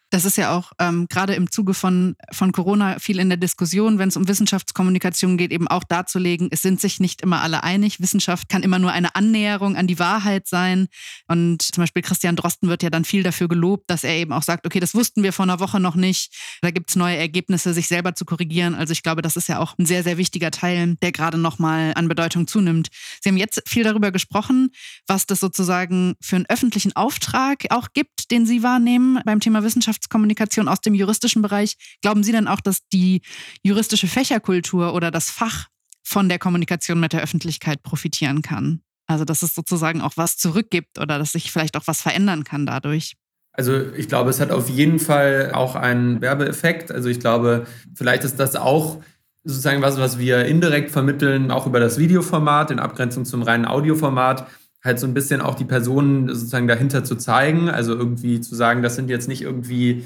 [0.10, 4.00] Das ist ja auch ähm, gerade im Zuge von, von Corona viel in der Diskussion,
[4.00, 8.00] wenn es um Wissenschaftskommunikation geht, eben auch darzulegen, es sind sich nicht immer alle einig.
[8.00, 10.88] Wissenschaft kann immer nur eine Annäherung an die Wahrheit sein.
[11.28, 14.44] Und zum Beispiel Christian Drosten wird ja dann viel dafür gelobt, dass er eben auch
[14.44, 16.34] sagt, okay, das wussten wir vor einer Woche noch nicht.
[16.62, 18.76] Da gibt es neue Ergebnisse, sich selber zu korrigieren.
[18.76, 21.92] Also ich glaube, das ist ja auch ein sehr, sehr wichtiger Teil, der gerade nochmal
[21.96, 22.88] an Bedeutung zunimmt.
[23.22, 24.70] Sie haben jetzt viel darüber gesprochen,
[25.06, 29.97] was das sozusagen für einen öffentlichen Auftrag auch gibt, den Sie wahrnehmen beim Thema Wissenschaft.
[29.98, 31.76] Wissenschaftskommunikation aus dem juristischen Bereich.
[32.02, 33.22] Glauben Sie denn auch, dass die
[33.64, 35.68] juristische Fächerkultur oder das Fach
[36.04, 38.82] von der Kommunikation mit der Öffentlichkeit profitieren kann?
[39.08, 42.66] Also, dass es sozusagen auch was zurückgibt oder dass sich vielleicht auch was verändern kann
[42.66, 43.14] dadurch?
[43.54, 46.92] Also ich glaube, es hat auf jeden Fall auch einen Werbeeffekt.
[46.92, 49.02] Also ich glaube, vielleicht ist das auch
[49.44, 54.46] sozusagen was, was wir indirekt vermitteln, auch über das Videoformat, in Abgrenzung zum reinen Audioformat,
[54.88, 57.70] halt so ein bisschen auch die Personen sozusagen dahinter zu zeigen.
[57.70, 60.04] Also irgendwie zu sagen, das sind jetzt nicht irgendwie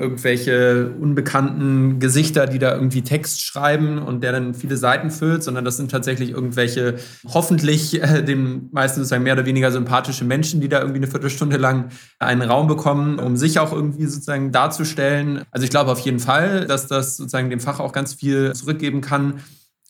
[0.00, 5.64] irgendwelche unbekannten Gesichter, die da irgendwie Text schreiben und der dann viele Seiten füllt, sondern
[5.64, 10.68] das sind tatsächlich irgendwelche hoffentlich äh, den meisten sozusagen mehr oder weniger sympathische Menschen, die
[10.68, 15.42] da irgendwie eine Viertelstunde lang einen Raum bekommen, um sich auch irgendwie sozusagen darzustellen.
[15.50, 19.00] Also ich glaube auf jeden Fall, dass das sozusagen dem Fach auch ganz viel zurückgeben
[19.00, 19.40] kann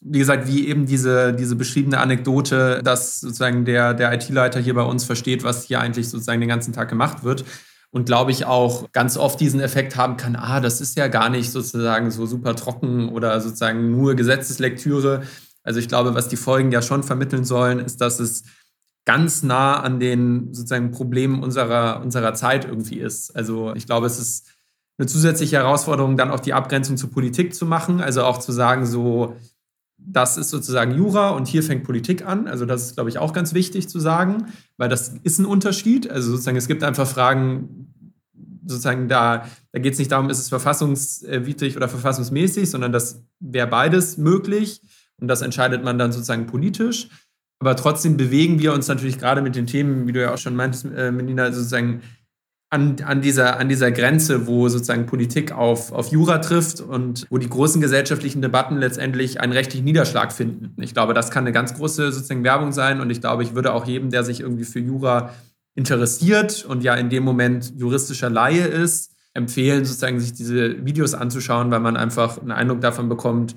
[0.09, 4.83] wie gesagt, wie eben diese, diese beschriebene Anekdote, dass sozusagen der, der IT-Leiter hier bei
[4.83, 7.45] uns versteht, was hier eigentlich sozusagen den ganzen Tag gemacht wird
[7.91, 11.29] und glaube ich auch ganz oft diesen Effekt haben kann, ah, das ist ja gar
[11.29, 15.23] nicht sozusagen so super trocken oder sozusagen nur Gesetzeslektüre.
[15.63, 18.45] Also ich glaube, was die Folgen ja schon vermitteln sollen, ist, dass es
[19.07, 23.35] ganz nah an den sozusagen Problemen unserer, unserer Zeit irgendwie ist.
[23.35, 24.49] Also ich glaube, es ist
[24.99, 28.01] eine zusätzliche Herausforderung, dann auch die Abgrenzung zur Politik zu machen.
[28.01, 29.37] Also auch zu sagen, so,
[30.07, 32.47] das ist sozusagen Jura und hier fängt Politik an.
[32.47, 36.09] Also das ist, glaube ich, auch ganz wichtig zu sagen, weil das ist ein Unterschied.
[36.11, 37.93] Also sozusagen, es gibt einfach Fragen,
[38.65, 43.67] sozusagen da, da geht es nicht darum, ist es verfassungswidrig oder verfassungsmäßig, sondern das wäre
[43.67, 44.81] beides möglich
[45.21, 47.09] und das entscheidet man dann sozusagen politisch.
[47.59, 50.55] Aber trotzdem bewegen wir uns natürlich gerade mit den Themen, wie du ja auch schon
[50.55, 52.03] meintest, äh, Melina, sozusagen
[52.69, 57.39] an, an, dieser, an dieser Grenze, wo sozusagen Politik auf, auf Jura trifft und wo
[57.39, 60.75] die großen gesellschaftlichen Debatten letztendlich einen rechtlichen Niederschlag finden.
[60.83, 63.73] Ich glaube, das kann eine ganz große sozusagen Werbung sein und ich glaube, ich würde
[63.73, 65.31] auch jedem, der sich irgendwie für Jura
[65.77, 71.71] interessiert und ja in dem Moment juristischer Laie ist, empfehlen, sozusagen sich diese Videos anzuschauen,
[71.71, 73.55] weil man einfach einen Eindruck davon bekommt,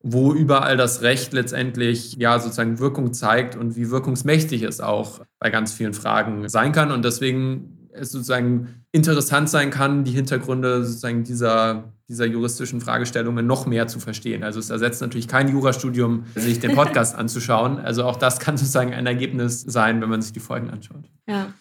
[0.00, 5.50] wo überall das Recht letztendlich ja sozusagen Wirkung zeigt und wie wirkungsmächtig es auch bei
[5.50, 6.92] ganz vielen Fragen sein kann.
[6.92, 13.66] Und deswegen es sozusagen interessant sein kann, die Hintergründe sozusagen dieser, dieser juristischen Fragestellungen noch
[13.66, 14.42] mehr zu verstehen.
[14.42, 17.78] Also es ersetzt natürlich kein Jurastudium, sich den Podcast anzuschauen.
[17.78, 21.04] Also auch das kann sozusagen ein Ergebnis sein, wenn man sich die Folgen anschaut.
[21.26, 21.52] Ja,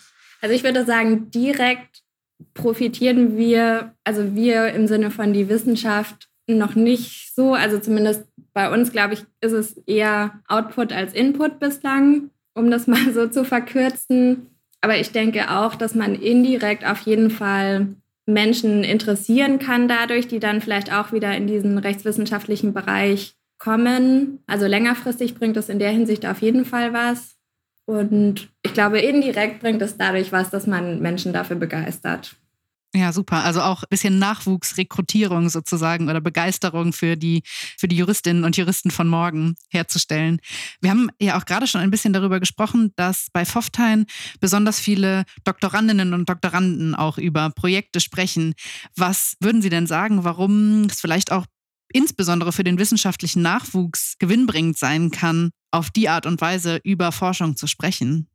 [0.42, 2.04] also ich würde sagen, direkt
[2.54, 8.72] profitieren wir, also wir im Sinne von die Wissenschaft noch nicht so, also zumindest bei
[8.72, 13.44] uns, glaube ich, ist es eher Output als Input bislang, um das mal so zu
[13.44, 14.48] verkürzen.
[14.82, 20.40] Aber ich denke auch, dass man indirekt auf jeden Fall Menschen interessieren kann dadurch, die
[20.40, 24.44] dann vielleicht auch wieder in diesen rechtswissenschaftlichen Bereich kommen.
[24.48, 27.38] Also längerfristig bringt es in der Hinsicht auf jeden Fall was.
[27.86, 32.36] Und ich glaube, indirekt bringt es dadurch was, dass man Menschen dafür begeistert.
[32.98, 33.44] Ja, super.
[33.44, 38.90] Also auch ein bisschen Nachwuchsrekrutierung sozusagen oder Begeisterung für die, für die Juristinnen und Juristen
[38.90, 40.40] von morgen herzustellen.
[40.82, 44.08] Wir haben ja auch gerade schon ein bisschen darüber gesprochen, dass bei Foftein
[44.40, 48.56] besonders viele Doktorandinnen und Doktoranden auch über Projekte sprechen.
[48.96, 51.46] Was würden Sie denn sagen, warum es vielleicht auch
[51.94, 57.56] insbesondere für den wissenschaftlichen Nachwuchs gewinnbringend sein kann, auf die Art und Weise über Forschung
[57.58, 58.28] zu sprechen?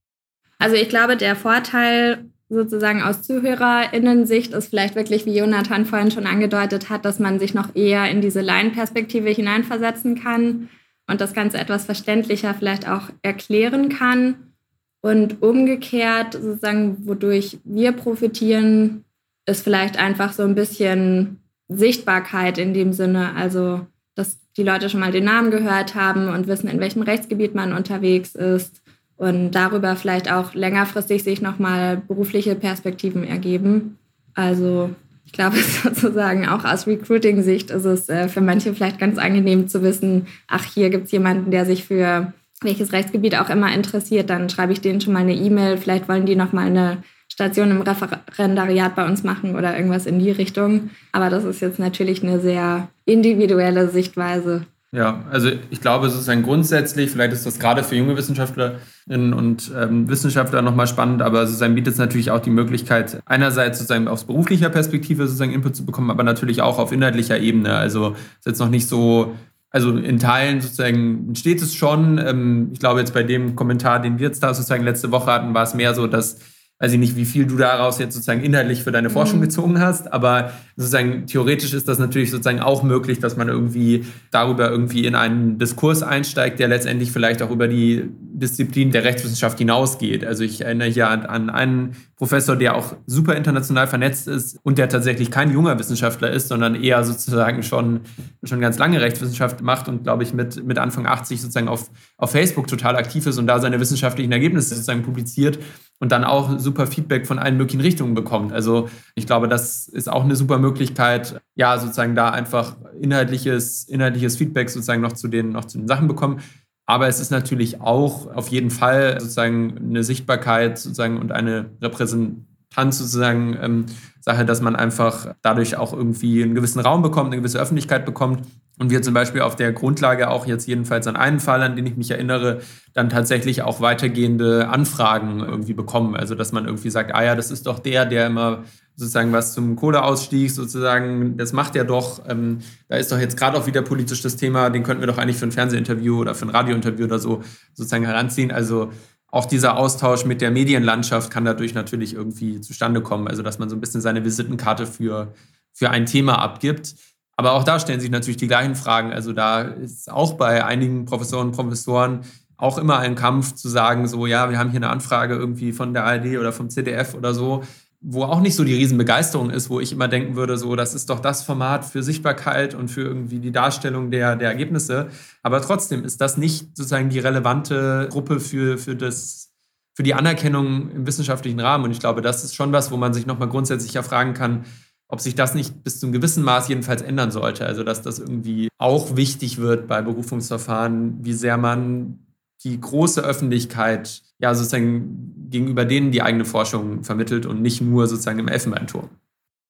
[0.61, 6.27] Also ich glaube, der Vorteil sozusagen aus ZuhörerInnen-Sicht ist vielleicht wirklich, wie Jonathan vorhin schon
[6.27, 10.69] angedeutet hat, dass man sich noch eher in diese Laienperspektive hineinversetzen kann
[11.09, 14.53] und das Ganze etwas verständlicher vielleicht auch erklären kann.
[15.01, 19.05] Und umgekehrt, sozusagen, wodurch wir profitieren,
[19.47, 23.35] ist vielleicht einfach so ein bisschen Sichtbarkeit in dem Sinne.
[23.35, 27.55] Also, dass die Leute schon mal den Namen gehört haben und wissen, in welchem Rechtsgebiet
[27.55, 28.82] man unterwegs ist
[29.22, 33.96] und darüber vielleicht auch längerfristig sich nochmal berufliche Perspektiven ergeben.
[34.35, 34.90] Also
[35.24, 39.85] ich glaube sozusagen auch aus Recruiting-Sicht ist es äh, für manche vielleicht ganz angenehm zu
[39.85, 42.32] wissen, ach, hier gibt es jemanden, der sich für
[42.62, 46.26] welches Rechtsgebiet auch immer interessiert, dann schreibe ich denen schon mal eine E-Mail, vielleicht wollen
[46.26, 50.90] die nochmal eine Station im Referendariat bei uns machen oder irgendwas in die Richtung.
[51.12, 54.66] Aber das ist jetzt natürlich eine sehr individuelle Sichtweise.
[54.94, 60.07] Ja, also ich glaube sozusagen grundsätzlich, vielleicht ist das gerade für junge Wissenschaftlerinnen und ähm,
[60.11, 64.68] Wissenschaftler nochmal spannend, aber sozusagen bietet es natürlich auch die Möglichkeit, einerseits sozusagen aus beruflicher
[64.68, 67.74] Perspektive sozusagen Input zu bekommen, aber natürlich auch auf inhaltlicher Ebene.
[67.74, 69.35] Also ist jetzt noch nicht so,
[69.70, 72.18] also in Teilen sozusagen steht es schon.
[72.18, 75.55] Ähm, ich glaube jetzt bei dem Kommentar, den wir jetzt da sozusagen letzte Woche hatten,
[75.55, 76.37] war es mehr so, dass
[76.83, 79.42] weiß ich nicht, wie viel du daraus jetzt sozusagen inhaltlich für deine Forschung mhm.
[79.42, 84.68] gezogen hast, aber sozusagen theoretisch ist das natürlich sozusagen auch möglich, dass man irgendwie darüber
[84.68, 88.09] irgendwie in einen Diskurs einsteigt, der letztendlich vielleicht auch über die
[88.42, 90.24] Disziplin der Rechtswissenschaft hinausgeht.
[90.24, 94.88] Also ich erinnere hier an, einen Professor, der auch super international vernetzt ist und der
[94.88, 98.00] tatsächlich kein junger Wissenschaftler ist, sondern eher sozusagen schon,
[98.42, 102.33] schon ganz lange Rechtswissenschaft macht und, glaube ich, mit, mit Anfang 80 sozusagen auf, auf
[102.33, 105.59] Facebook total aktiv ist und da seine wissenschaftlichen Ergebnisse sozusagen publiziert
[106.00, 108.52] und dann auch super Feedback von allen möglichen Richtungen bekommt.
[108.52, 114.37] Also ich glaube, das ist auch eine super Möglichkeit, ja, sozusagen da einfach inhaltliches, inhaltliches
[114.37, 116.40] Feedback sozusagen noch zu den, noch zu den Sachen bekommen.
[116.87, 122.99] Aber es ist natürlich auch auf jeden Fall sozusagen eine Sichtbarkeit sozusagen und eine Repräsentanz
[122.99, 123.87] sozusagen ähm,
[124.21, 128.47] Sache, dass man einfach dadurch auch irgendwie einen gewissen Raum bekommt, eine gewisse Öffentlichkeit bekommt.
[128.79, 131.87] Und wir zum Beispiel auf der Grundlage auch jetzt jedenfalls an einen Fall, an den
[131.87, 132.61] ich mich erinnere,
[132.95, 136.16] dann tatsächlich auch weitergehende Anfragen irgendwie bekommen.
[136.16, 138.64] Also dass man irgendwie sagt, ah ja, das ist doch der, der immer
[138.96, 142.22] sozusagen was zum Kohleausstieg sozusagen, das macht er doch.
[142.28, 145.18] Ähm, da ist doch jetzt gerade auch wieder politisch das Thema, den könnten wir doch
[145.18, 147.42] eigentlich für ein Fernsehinterview oder für ein Radiointerview oder so
[147.74, 148.50] sozusagen heranziehen.
[148.50, 148.92] Also
[149.28, 153.28] auch dieser Austausch mit der Medienlandschaft kann dadurch natürlich irgendwie zustande kommen.
[153.28, 155.33] Also dass man so ein bisschen seine Visitenkarte für,
[155.72, 156.94] für ein Thema abgibt.
[157.37, 159.11] Aber auch da stellen sich natürlich die gleichen Fragen.
[159.12, 162.20] Also da ist auch bei einigen Professoren und Professoren
[162.59, 165.94] auch immer ein Kampf zu sagen, so ja, wir haben hier eine Anfrage irgendwie von
[165.94, 167.64] der ARD oder vom CDF oder so
[168.05, 171.09] wo auch nicht so die Riesenbegeisterung ist, wo ich immer denken würde, so, das ist
[171.09, 175.09] doch das Format für Sichtbarkeit und für irgendwie die Darstellung der, der Ergebnisse.
[175.43, 179.53] Aber trotzdem ist das nicht sozusagen die relevante Gruppe für, für, das,
[179.95, 181.85] für die Anerkennung im wissenschaftlichen Rahmen.
[181.85, 184.65] Und ich glaube, das ist schon was, wo man sich nochmal grundsätzlich ja fragen kann,
[185.07, 187.67] ob sich das nicht bis zu einem gewissen Maß jedenfalls ändern sollte.
[187.67, 192.27] Also, dass das irgendwie auch wichtig wird bei Berufungsverfahren, wie sehr man
[192.65, 198.40] die große Öffentlichkeit ja sozusagen gegenüber denen die eigene Forschung vermittelt und nicht nur sozusagen
[198.40, 199.09] im Elfenbeinturm.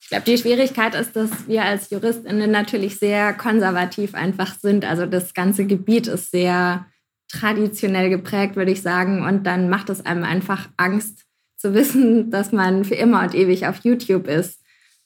[0.00, 4.84] Ich glaube, die Schwierigkeit ist, dass wir als JuristInnen natürlich sehr konservativ einfach sind.
[4.84, 6.86] Also das ganze Gebiet ist sehr
[7.28, 9.24] traditionell geprägt, würde ich sagen.
[9.24, 11.24] Und dann macht es einem einfach Angst
[11.56, 14.60] zu wissen, dass man für immer und ewig auf YouTube ist,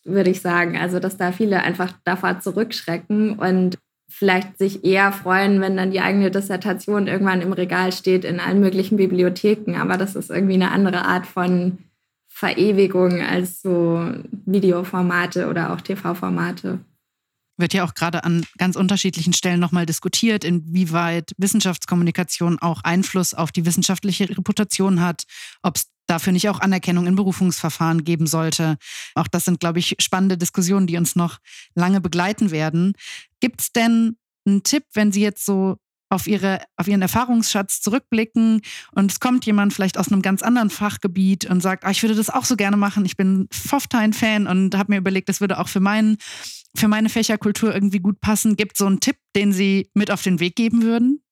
[0.05, 0.77] würde ich sagen.
[0.77, 3.39] Also dass da viele einfach davor zurückschrecken.
[3.39, 8.41] Und vielleicht sich eher freuen, wenn dann die eigene Dissertation irgendwann im Regal steht in
[8.41, 9.77] allen möglichen Bibliotheken.
[9.77, 11.79] Aber das ist irgendwie eine andere Art von
[12.29, 14.13] Verewigung als so
[14.45, 16.81] Videoformate oder auch TV-Formate.
[17.59, 23.53] Wird ja auch gerade an ganz unterschiedlichen Stellen nochmal diskutiert, inwieweit Wissenschaftskommunikation auch Einfluss auf
[23.53, 25.25] die wissenschaftliche Reputation hat,
[25.63, 28.77] ob es dafür nicht auch Anerkennung in Berufungsverfahren geben sollte.
[29.15, 31.39] Auch das sind, glaube ich, spannende Diskussionen, die uns noch
[31.75, 32.95] lange begleiten werden.
[33.41, 34.17] Gibt es denn
[34.47, 38.61] einen Tipp, wenn Sie jetzt so auf, ihre, auf ihren Erfahrungsschatz zurückblicken
[38.93, 42.15] und es kommt jemand vielleicht aus einem ganz anderen Fachgebiet und sagt, ah, ich würde
[42.15, 45.69] das auch so gerne machen, ich bin Pfofftein-Fan und habe mir überlegt, das würde auch
[45.69, 46.19] für, meinen,
[46.77, 48.57] für meine Fächerkultur irgendwie gut passen.
[48.57, 51.23] Gibt so einen Tipp, den Sie mit auf den Weg geben würden?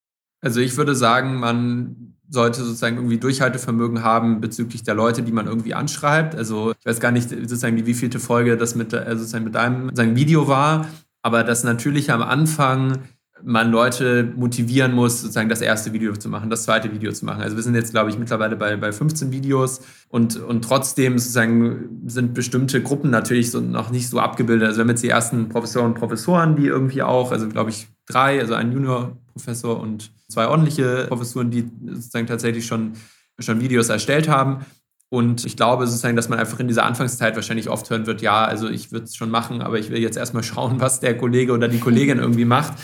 [0.40, 5.46] Also ich würde sagen, man sollte sozusagen irgendwie Durchhaltevermögen haben bezüglich der Leute, die man
[5.46, 6.34] irgendwie anschreibt.
[6.34, 9.84] Also ich weiß gar nicht sozusagen, wie wievielte Folge das mit, also sozusagen mit deinem
[9.84, 10.86] sozusagen Video war,
[11.22, 12.98] aber dass natürlich am Anfang
[13.42, 17.42] man Leute motivieren muss, sozusagen das erste Video zu machen, das zweite Video zu machen.
[17.42, 22.02] Also wir sind jetzt, glaube ich, mittlerweile bei, bei 15 Videos und, und trotzdem sozusagen
[22.06, 24.68] sind bestimmte Gruppen natürlich so noch nicht so abgebildet.
[24.68, 27.88] Also wir haben jetzt die ersten Professoren und Professoren, die irgendwie auch, also glaube ich
[28.06, 32.92] drei, also ein Junior-Professor und zwei ordentliche Professuren, die sozusagen tatsächlich schon,
[33.38, 34.66] schon Videos erstellt haben.
[35.08, 38.44] Und ich glaube sozusagen, dass man einfach in dieser Anfangszeit wahrscheinlich oft hören wird, ja,
[38.44, 41.52] also ich würde es schon machen, aber ich will jetzt erstmal schauen, was der Kollege
[41.52, 42.74] oder die Kollegin irgendwie macht.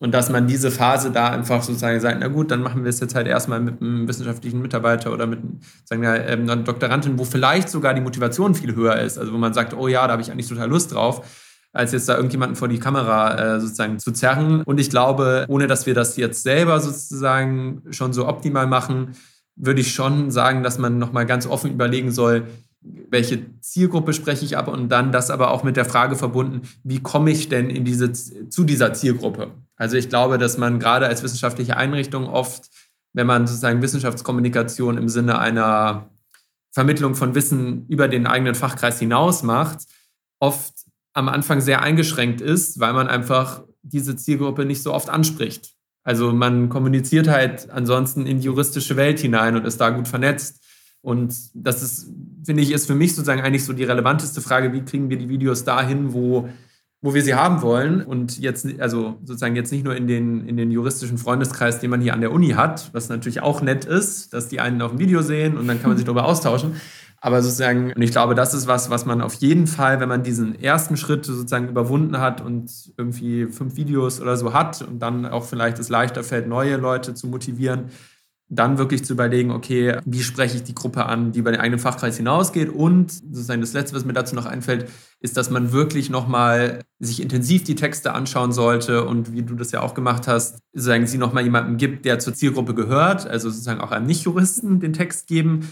[0.00, 3.00] Und dass man diese Phase da einfach sozusagen sagt, na gut, dann machen wir es
[3.00, 5.40] jetzt halt erstmal mit einem wissenschaftlichen Mitarbeiter oder mit
[5.86, 9.18] sagen wir, ähm, einer Doktorandin, wo vielleicht sogar die Motivation viel höher ist.
[9.18, 11.26] Also wo man sagt, oh ja, da habe ich eigentlich total Lust drauf
[11.78, 14.62] als jetzt da irgendjemanden vor die Kamera äh, sozusagen zu zerren.
[14.64, 19.12] Und ich glaube, ohne dass wir das jetzt selber sozusagen schon so optimal machen,
[19.54, 22.48] würde ich schon sagen, dass man nochmal ganz offen überlegen soll,
[22.80, 27.00] welche Zielgruppe spreche ich ab und dann das aber auch mit der Frage verbunden, wie
[27.00, 29.52] komme ich denn in diese, zu dieser Zielgruppe?
[29.76, 32.70] Also ich glaube, dass man gerade als wissenschaftliche Einrichtung oft,
[33.12, 36.08] wenn man sozusagen Wissenschaftskommunikation im Sinne einer
[36.72, 39.86] Vermittlung von Wissen über den eigenen Fachkreis hinaus macht,
[40.40, 40.77] oft
[41.18, 45.72] am Anfang sehr eingeschränkt ist, weil man einfach diese Zielgruppe nicht so oft anspricht.
[46.04, 50.64] Also man kommuniziert halt ansonsten in die juristische Welt hinein und ist da gut vernetzt.
[51.02, 52.10] Und das ist,
[52.44, 55.28] finde ich, ist für mich sozusagen eigentlich so die relevanteste Frage, wie kriegen wir die
[55.28, 56.48] Videos dahin, wo,
[57.02, 58.02] wo wir sie haben wollen.
[58.02, 62.00] Und jetzt, also sozusagen jetzt nicht nur in den, in den juristischen Freundeskreis, den man
[62.00, 65.00] hier an der Uni hat, was natürlich auch nett ist, dass die einen auf dem
[65.00, 66.76] Video sehen und dann kann man sich darüber austauschen.
[67.20, 70.22] Aber sozusagen, und ich glaube, das ist was, was man auf jeden Fall, wenn man
[70.22, 75.26] diesen ersten Schritt sozusagen überwunden hat und irgendwie fünf Videos oder so hat und dann
[75.26, 77.86] auch vielleicht es leichter fällt, neue Leute zu motivieren,
[78.50, 81.80] dann wirklich zu überlegen, okay, wie spreche ich die Gruppe an, die über den eigenen
[81.80, 82.70] Fachkreis hinausgeht.
[82.70, 84.88] Und sozusagen das Letzte, was mir dazu noch einfällt,
[85.20, 89.72] ist, dass man wirklich nochmal sich intensiv die Texte anschauen sollte und wie du das
[89.72, 93.80] ja auch gemacht hast, sozusagen sie nochmal jemandem gibt, der zur Zielgruppe gehört, also sozusagen
[93.80, 95.68] auch einem Nicht-Juristen den Text geben,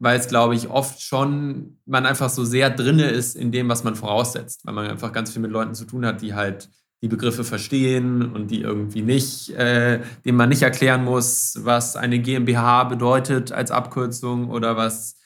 [0.00, 3.84] weil es, glaube ich, oft schon man einfach so sehr drinne ist in dem, was
[3.84, 6.70] man voraussetzt, weil man einfach ganz viel mit Leuten zu tun hat, die halt
[7.02, 12.18] die Begriffe verstehen und die irgendwie nicht, äh, dem man nicht erklären muss, was eine
[12.18, 15.16] GmbH bedeutet als Abkürzung oder was,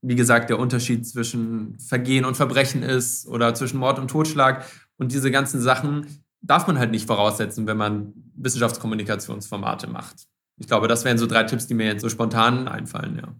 [0.00, 4.64] wie gesagt, der Unterschied zwischen Vergehen und Verbrechen ist oder zwischen Mord und Totschlag.
[4.96, 6.06] Und diese ganzen Sachen
[6.40, 10.26] darf man halt nicht voraussetzen, wenn man Wissenschaftskommunikationsformate macht.
[10.58, 13.34] Ich glaube, das wären so drei Tipps, die mir jetzt so spontan einfallen, ja.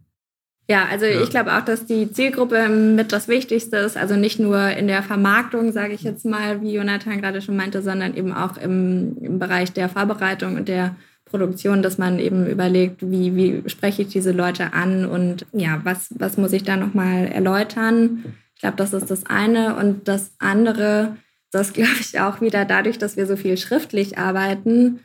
[0.68, 1.22] Ja, also ja.
[1.22, 3.96] ich glaube auch, dass die Zielgruppe mit das Wichtigste ist.
[3.96, 7.82] Also nicht nur in der Vermarktung, sage ich jetzt mal, wie Jonathan gerade schon meinte,
[7.82, 13.08] sondern eben auch im, im Bereich der Vorbereitung und der Produktion, dass man eben überlegt,
[13.08, 17.26] wie, wie spreche ich diese Leute an und ja, was, was muss ich da nochmal
[17.26, 18.24] erläutern.
[18.54, 19.76] Ich glaube, das ist das eine.
[19.76, 21.16] Und das andere,
[21.52, 25.00] das glaube ich auch wieder dadurch, dass wir so viel schriftlich arbeiten,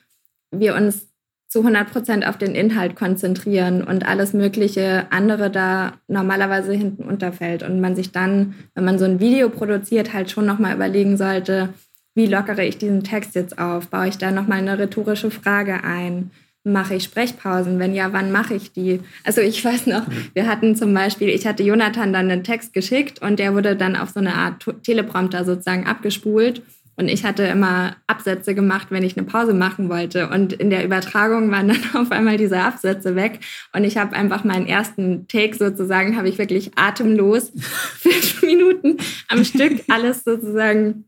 [0.51, 1.10] wir uns
[1.51, 7.61] zu 100 Prozent auf den Inhalt konzentrieren und alles mögliche andere da normalerweise hinten unterfällt
[7.61, 11.67] und man sich dann, wenn man so ein Video produziert, halt schon nochmal überlegen sollte,
[12.15, 13.89] wie lockere ich diesen Text jetzt auf?
[13.89, 16.31] Baue ich da nochmal eine rhetorische Frage ein?
[16.63, 17.79] Mache ich Sprechpausen?
[17.79, 19.01] Wenn ja, wann mache ich die?
[19.25, 23.21] Also ich weiß noch, wir hatten zum Beispiel, ich hatte Jonathan dann einen Text geschickt
[23.21, 26.61] und der wurde dann auf so eine Art Teleprompter sozusagen abgespult.
[27.01, 30.29] Und ich hatte immer Absätze gemacht, wenn ich eine Pause machen wollte.
[30.29, 33.39] Und in der Übertragung waren dann auf einmal diese Absätze weg.
[33.73, 38.97] Und ich habe einfach meinen ersten Take sozusagen, habe ich wirklich atemlos fünf Minuten
[39.29, 41.05] am Stück alles sozusagen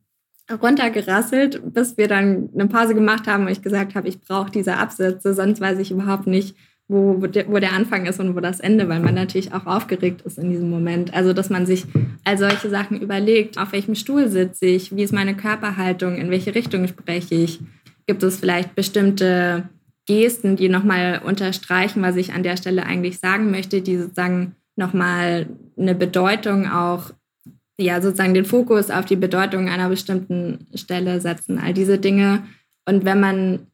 [0.52, 4.78] runtergerasselt, bis wir dann eine Pause gemacht haben und ich gesagt habe, ich brauche diese
[4.78, 6.56] Absätze, sonst weiß ich überhaupt nicht,
[6.88, 9.66] wo, wo, der, wo der Anfang ist und wo das Ende, weil man natürlich auch
[9.66, 11.14] aufgeregt ist in diesem Moment.
[11.14, 11.86] Also, dass man sich
[12.24, 16.56] all solche Sachen überlegt, auf welchem Stuhl sitze ich, wie ist meine Körperhaltung, in welche
[16.56, 17.60] Richtung spreche ich,
[18.06, 19.70] gibt es vielleicht bestimmte
[20.06, 25.48] Gesten, die nochmal unterstreichen, was ich an der Stelle eigentlich sagen möchte, die sozusagen nochmal
[25.78, 27.12] eine Bedeutung auch,
[27.80, 32.44] ja, sozusagen den Fokus auf die Bedeutung einer bestimmten Stelle setzen, all diese Dinge.
[32.86, 33.68] Und wenn man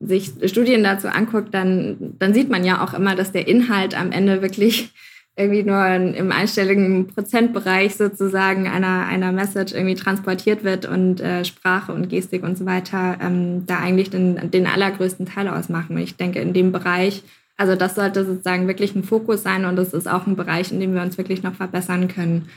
[0.00, 4.12] sich Studien dazu anguckt, dann, dann sieht man ja auch immer, dass der Inhalt am
[4.12, 4.92] Ende wirklich
[5.36, 11.92] irgendwie nur im einstelligen Prozentbereich sozusagen einer, einer Message irgendwie transportiert wird und äh, Sprache
[11.92, 15.96] und Gestik und so weiter ähm, da eigentlich den, den allergrößten Teil ausmachen.
[15.96, 17.22] Und ich denke, in dem Bereich,
[17.58, 20.80] also das sollte sozusagen wirklich ein Fokus sein und es ist auch ein Bereich, in
[20.80, 22.48] dem wir uns wirklich noch verbessern können.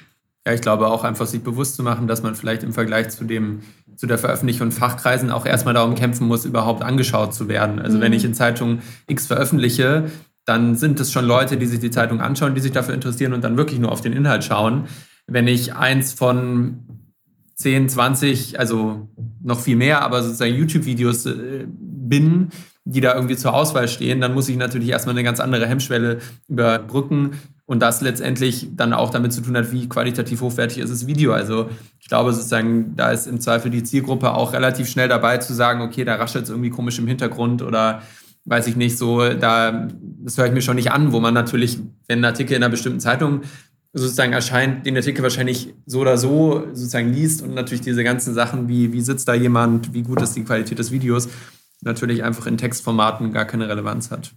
[0.47, 3.26] Ja, ich glaube auch einfach sich bewusst zu machen, dass man vielleicht im Vergleich zu
[3.26, 3.60] dem
[4.00, 7.80] zu der Veröffentlichung von Fachkreisen auch erstmal darum kämpfen muss, überhaupt angeschaut zu werden.
[7.80, 8.02] Also mhm.
[8.02, 10.06] wenn ich in Zeitung X veröffentliche,
[10.45, 13.43] dann sind es schon Leute, die sich die Zeitung anschauen, die sich dafür interessieren und
[13.43, 14.86] dann wirklich nur auf den Inhalt schauen.
[15.28, 16.86] Wenn ich eins von
[17.56, 19.10] 10, 20, also
[19.43, 22.52] noch viel mehr, aber sozusagen YouTube-Videos äh, bin,
[22.86, 26.20] die da irgendwie zur Auswahl stehen, dann muss ich natürlich erstmal eine ganz andere Hemmschwelle
[26.47, 27.32] überbrücken
[27.70, 31.34] und das letztendlich dann auch damit zu tun hat, wie qualitativ hochwertig ist das Video.
[31.34, 35.54] Also ich glaube sozusagen, da ist im Zweifel die Zielgruppe auch relativ schnell dabei zu
[35.54, 38.02] sagen, okay, da raschelt es irgendwie komisch im Hintergrund oder
[38.46, 41.78] weiß ich nicht so, da, das höre ich mir schon nicht an, wo man natürlich,
[42.08, 43.42] wenn ein Artikel in einer bestimmten Zeitung
[43.94, 48.68] sozusagen erscheint, den Artikel wahrscheinlich so oder so sozusagen liest und natürlich diese ganzen Sachen
[48.68, 51.30] wie, wie sitzt da jemand, wie gut ist die Qualität des Videos,
[51.82, 54.32] natürlich einfach in Textformaten gar keine Relevanz hat.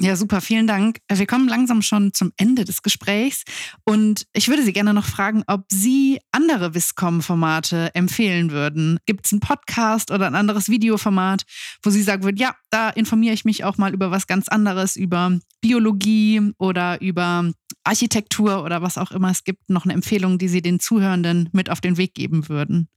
[0.00, 0.98] Ja, super, vielen Dank.
[1.06, 3.44] Äh, wir kommen langsam schon zum Ende des Gesprächs
[3.84, 8.98] und ich würde Sie gerne noch fragen, ob Sie andere Viscom-Formate empfehlen würden.
[9.06, 11.44] Gibt es einen Podcast oder ein anderes Videoformat,
[11.82, 14.96] wo Sie sagen würden, ja, da informiere ich mich auch mal über was ganz anderes,
[14.96, 17.52] über Biologie oder über
[17.84, 21.70] Architektur oder was auch immer es gibt, noch eine Empfehlung, die Sie den Zuhörenden mit
[21.70, 22.88] auf den Weg geben würden?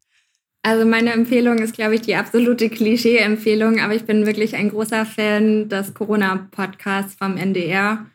[0.63, 5.05] Also meine Empfehlung ist, glaube ich, die absolute Klischee-Empfehlung, aber ich bin wirklich ein großer
[5.05, 8.05] Fan des Corona-Podcasts vom NDR.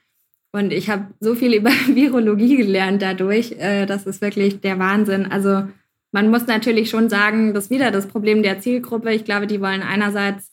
[0.53, 3.53] Und ich habe so viel über Virologie gelernt dadurch.
[3.53, 5.31] Äh, das ist wirklich der Wahnsinn.
[5.31, 5.67] Also
[6.13, 9.13] man muss natürlich schon sagen, das ist wieder das Problem der Zielgruppe.
[9.13, 10.51] Ich glaube, die wollen einerseits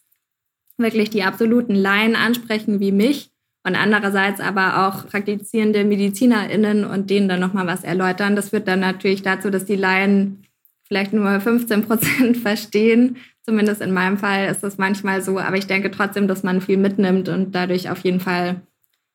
[0.78, 3.30] wirklich die absoluten Laien ansprechen wie mich
[3.68, 8.38] und andererseits aber auch praktizierende MedizinerInnen und denen dann nochmal was erläutern.
[8.38, 10.46] Das führt dann natürlich dazu, dass die Laien
[10.90, 13.18] vielleicht nur 15 Prozent verstehen.
[13.44, 15.40] Zumindest in meinem Fall ist das manchmal so.
[15.40, 18.62] Aber ich denke trotzdem, dass man viel mitnimmt und dadurch auf jeden Fall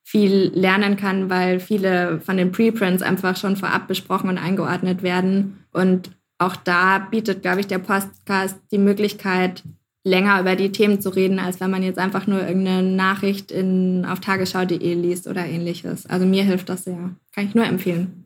[0.03, 5.65] viel lernen kann, weil viele von den Preprints einfach schon vorab besprochen und eingeordnet werden.
[5.73, 9.63] Und auch da bietet, glaube ich, der Podcast die Möglichkeit,
[10.05, 14.05] länger über die Themen zu reden, als wenn man jetzt einfach nur irgendeine Nachricht in,
[14.05, 16.07] auf tagesschau.de liest oder ähnliches.
[16.07, 17.11] Also mir hilft das sehr.
[17.33, 18.24] Kann ich nur empfehlen.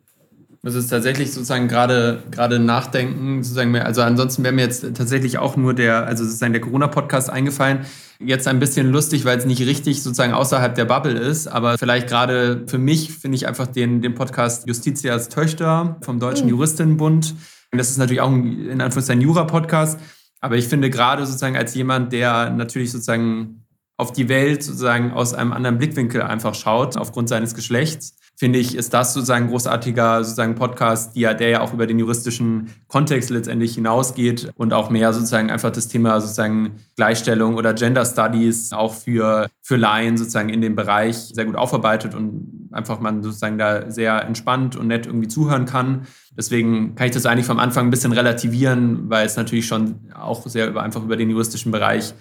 [0.61, 5.55] Das ist tatsächlich sozusagen gerade gerade nachdenken, sozusagen, also ansonsten wäre mir jetzt tatsächlich auch
[5.55, 7.85] nur der, also sozusagen der Corona-Podcast eingefallen.
[8.19, 12.09] Jetzt ein bisschen lustig, weil es nicht richtig sozusagen außerhalb der Bubble ist, aber vielleicht
[12.09, 16.51] gerade für mich finde ich einfach den, den Podcast Justitias Töchter vom Deutschen mhm.
[16.51, 17.35] Juristinnenbund.
[17.71, 19.97] Das ist natürlich auch ein, in Anführungszeichen, Jura-Podcast.
[20.41, 23.65] Aber ich finde gerade sozusagen als jemand, der natürlich sozusagen
[23.97, 28.73] auf die Welt sozusagen aus einem anderen Blickwinkel einfach schaut, aufgrund seines Geschlechts, finde ich,
[28.73, 33.29] ist das sozusagen ein großartiger sozusagen Podcast, der, der ja auch über den juristischen Kontext
[33.29, 38.93] letztendlich hinausgeht und auch mehr sozusagen einfach das Thema sozusagen Gleichstellung oder Gender Studies auch
[38.93, 43.91] für, für Laien sozusagen in dem Bereich sehr gut aufarbeitet und einfach man sozusagen da
[43.91, 46.07] sehr entspannt und nett irgendwie zuhören kann.
[46.37, 50.47] Deswegen kann ich das eigentlich vom Anfang ein bisschen relativieren, weil es natürlich schon auch
[50.47, 52.13] sehr über, einfach über den juristischen Bereich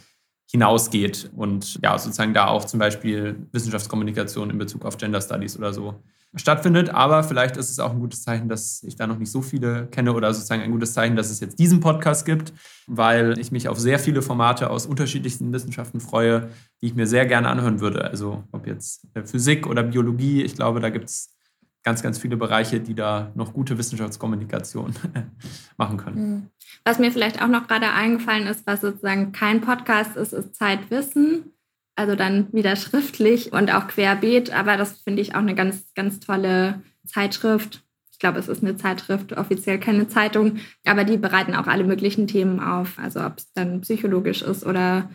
[0.51, 5.73] hinausgeht und ja, sozusagen da auch zum Beispiel Wissenschaftskommunikation in Bezug auf Gender Studies oder
[5.73, 5.95] so
[6.35, 6.91] stattfindet.
[6.91, 9.87] Aber vielleicht ist es auch ein gutes Zeichen, dass ich da noch nicht so viele
[9.87, 12.53] kenne oder sozusagen ein gutes Zeichen, dass es jetzt diesen Podcast gibt,
[12.87, 16.49] weil ich mich auf sehr viele Formate aus unterschiedlichsten Wissenschaften freue,
[16.81, 18.05] die ich mir sehr gerne anhören würde.
[18.05, 21.38] Also ob jetzt Physik oder Biologie, ich glaube, da gibt es
[21.83, 24.95] ganz, ganz viele Bereiche, die da noch gute Wissenschaftskommunikation
[25.77, 26.17] machen können.
[26.17, 26.47] Hm.
[26.85, 31.53] Was mir vielleicht auch noch gerade eingefallen ist, was sozusagen kein Podcast ist, ist Zeitwissen.
[31.97, 34.53] Also dann wieder schriftlich und auch querbeet.
[34.53, 37.83] Aber das finde ich auch eine ganz, ganz tolle Zeitschrift.
[38.13, 40.59] Ich glaube, es ist eine Zeitschrift, offiziell keine Zeitung.
[40.85, 42.99] Aber die bereiten auch alle möglichen Themen auf.
[42.99, 45.11] Also ob es dann psychologisch ist oder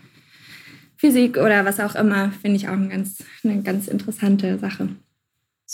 [0.98, 4.90] Physik oder was auch immer, finde ich auch eine ganz, eine ganz interessante Sache.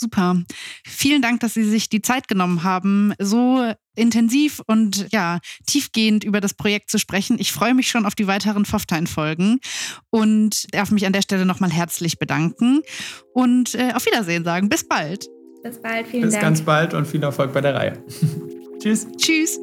[0.00, 0.42] Super.
[0.86, 6.40] Vielen Dank, dass Sie sich die Zeit genommen haben, so intensiv und ja, tiefgehend über
[6.40, 7.36] das Projekt zu sprechen.
[7.38, 9.60] Ich freue mich schon auf die weiteren Pfofftein-Folgen
[10.08, 12.80] und darf mich an der Stelle nochmal herzlich bedanken
[13.34, 14.70] und äh, auf Wiedersehen sagen.
[14.70, 15.26] Bis bald.
[15.62, 16.40] Bis bald, vielen Bis Dank.
[16.40, 18.02] Bis ganz bald und viel Erfolg bei der Reihe.
[18.82, 19.06] Tschüss.
[19.18, 19.58] Tschüss.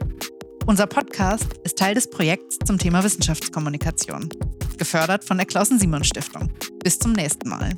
[0.65, 4.29] Unser Podcast ist Teil des Projekts zum Thema Wissenschaftskommunikation,
[4.77, 6.51] gefördert von der Klausen-Simon-Stiftung.
[6.83, 7.73] Bis zum nächsten Mal.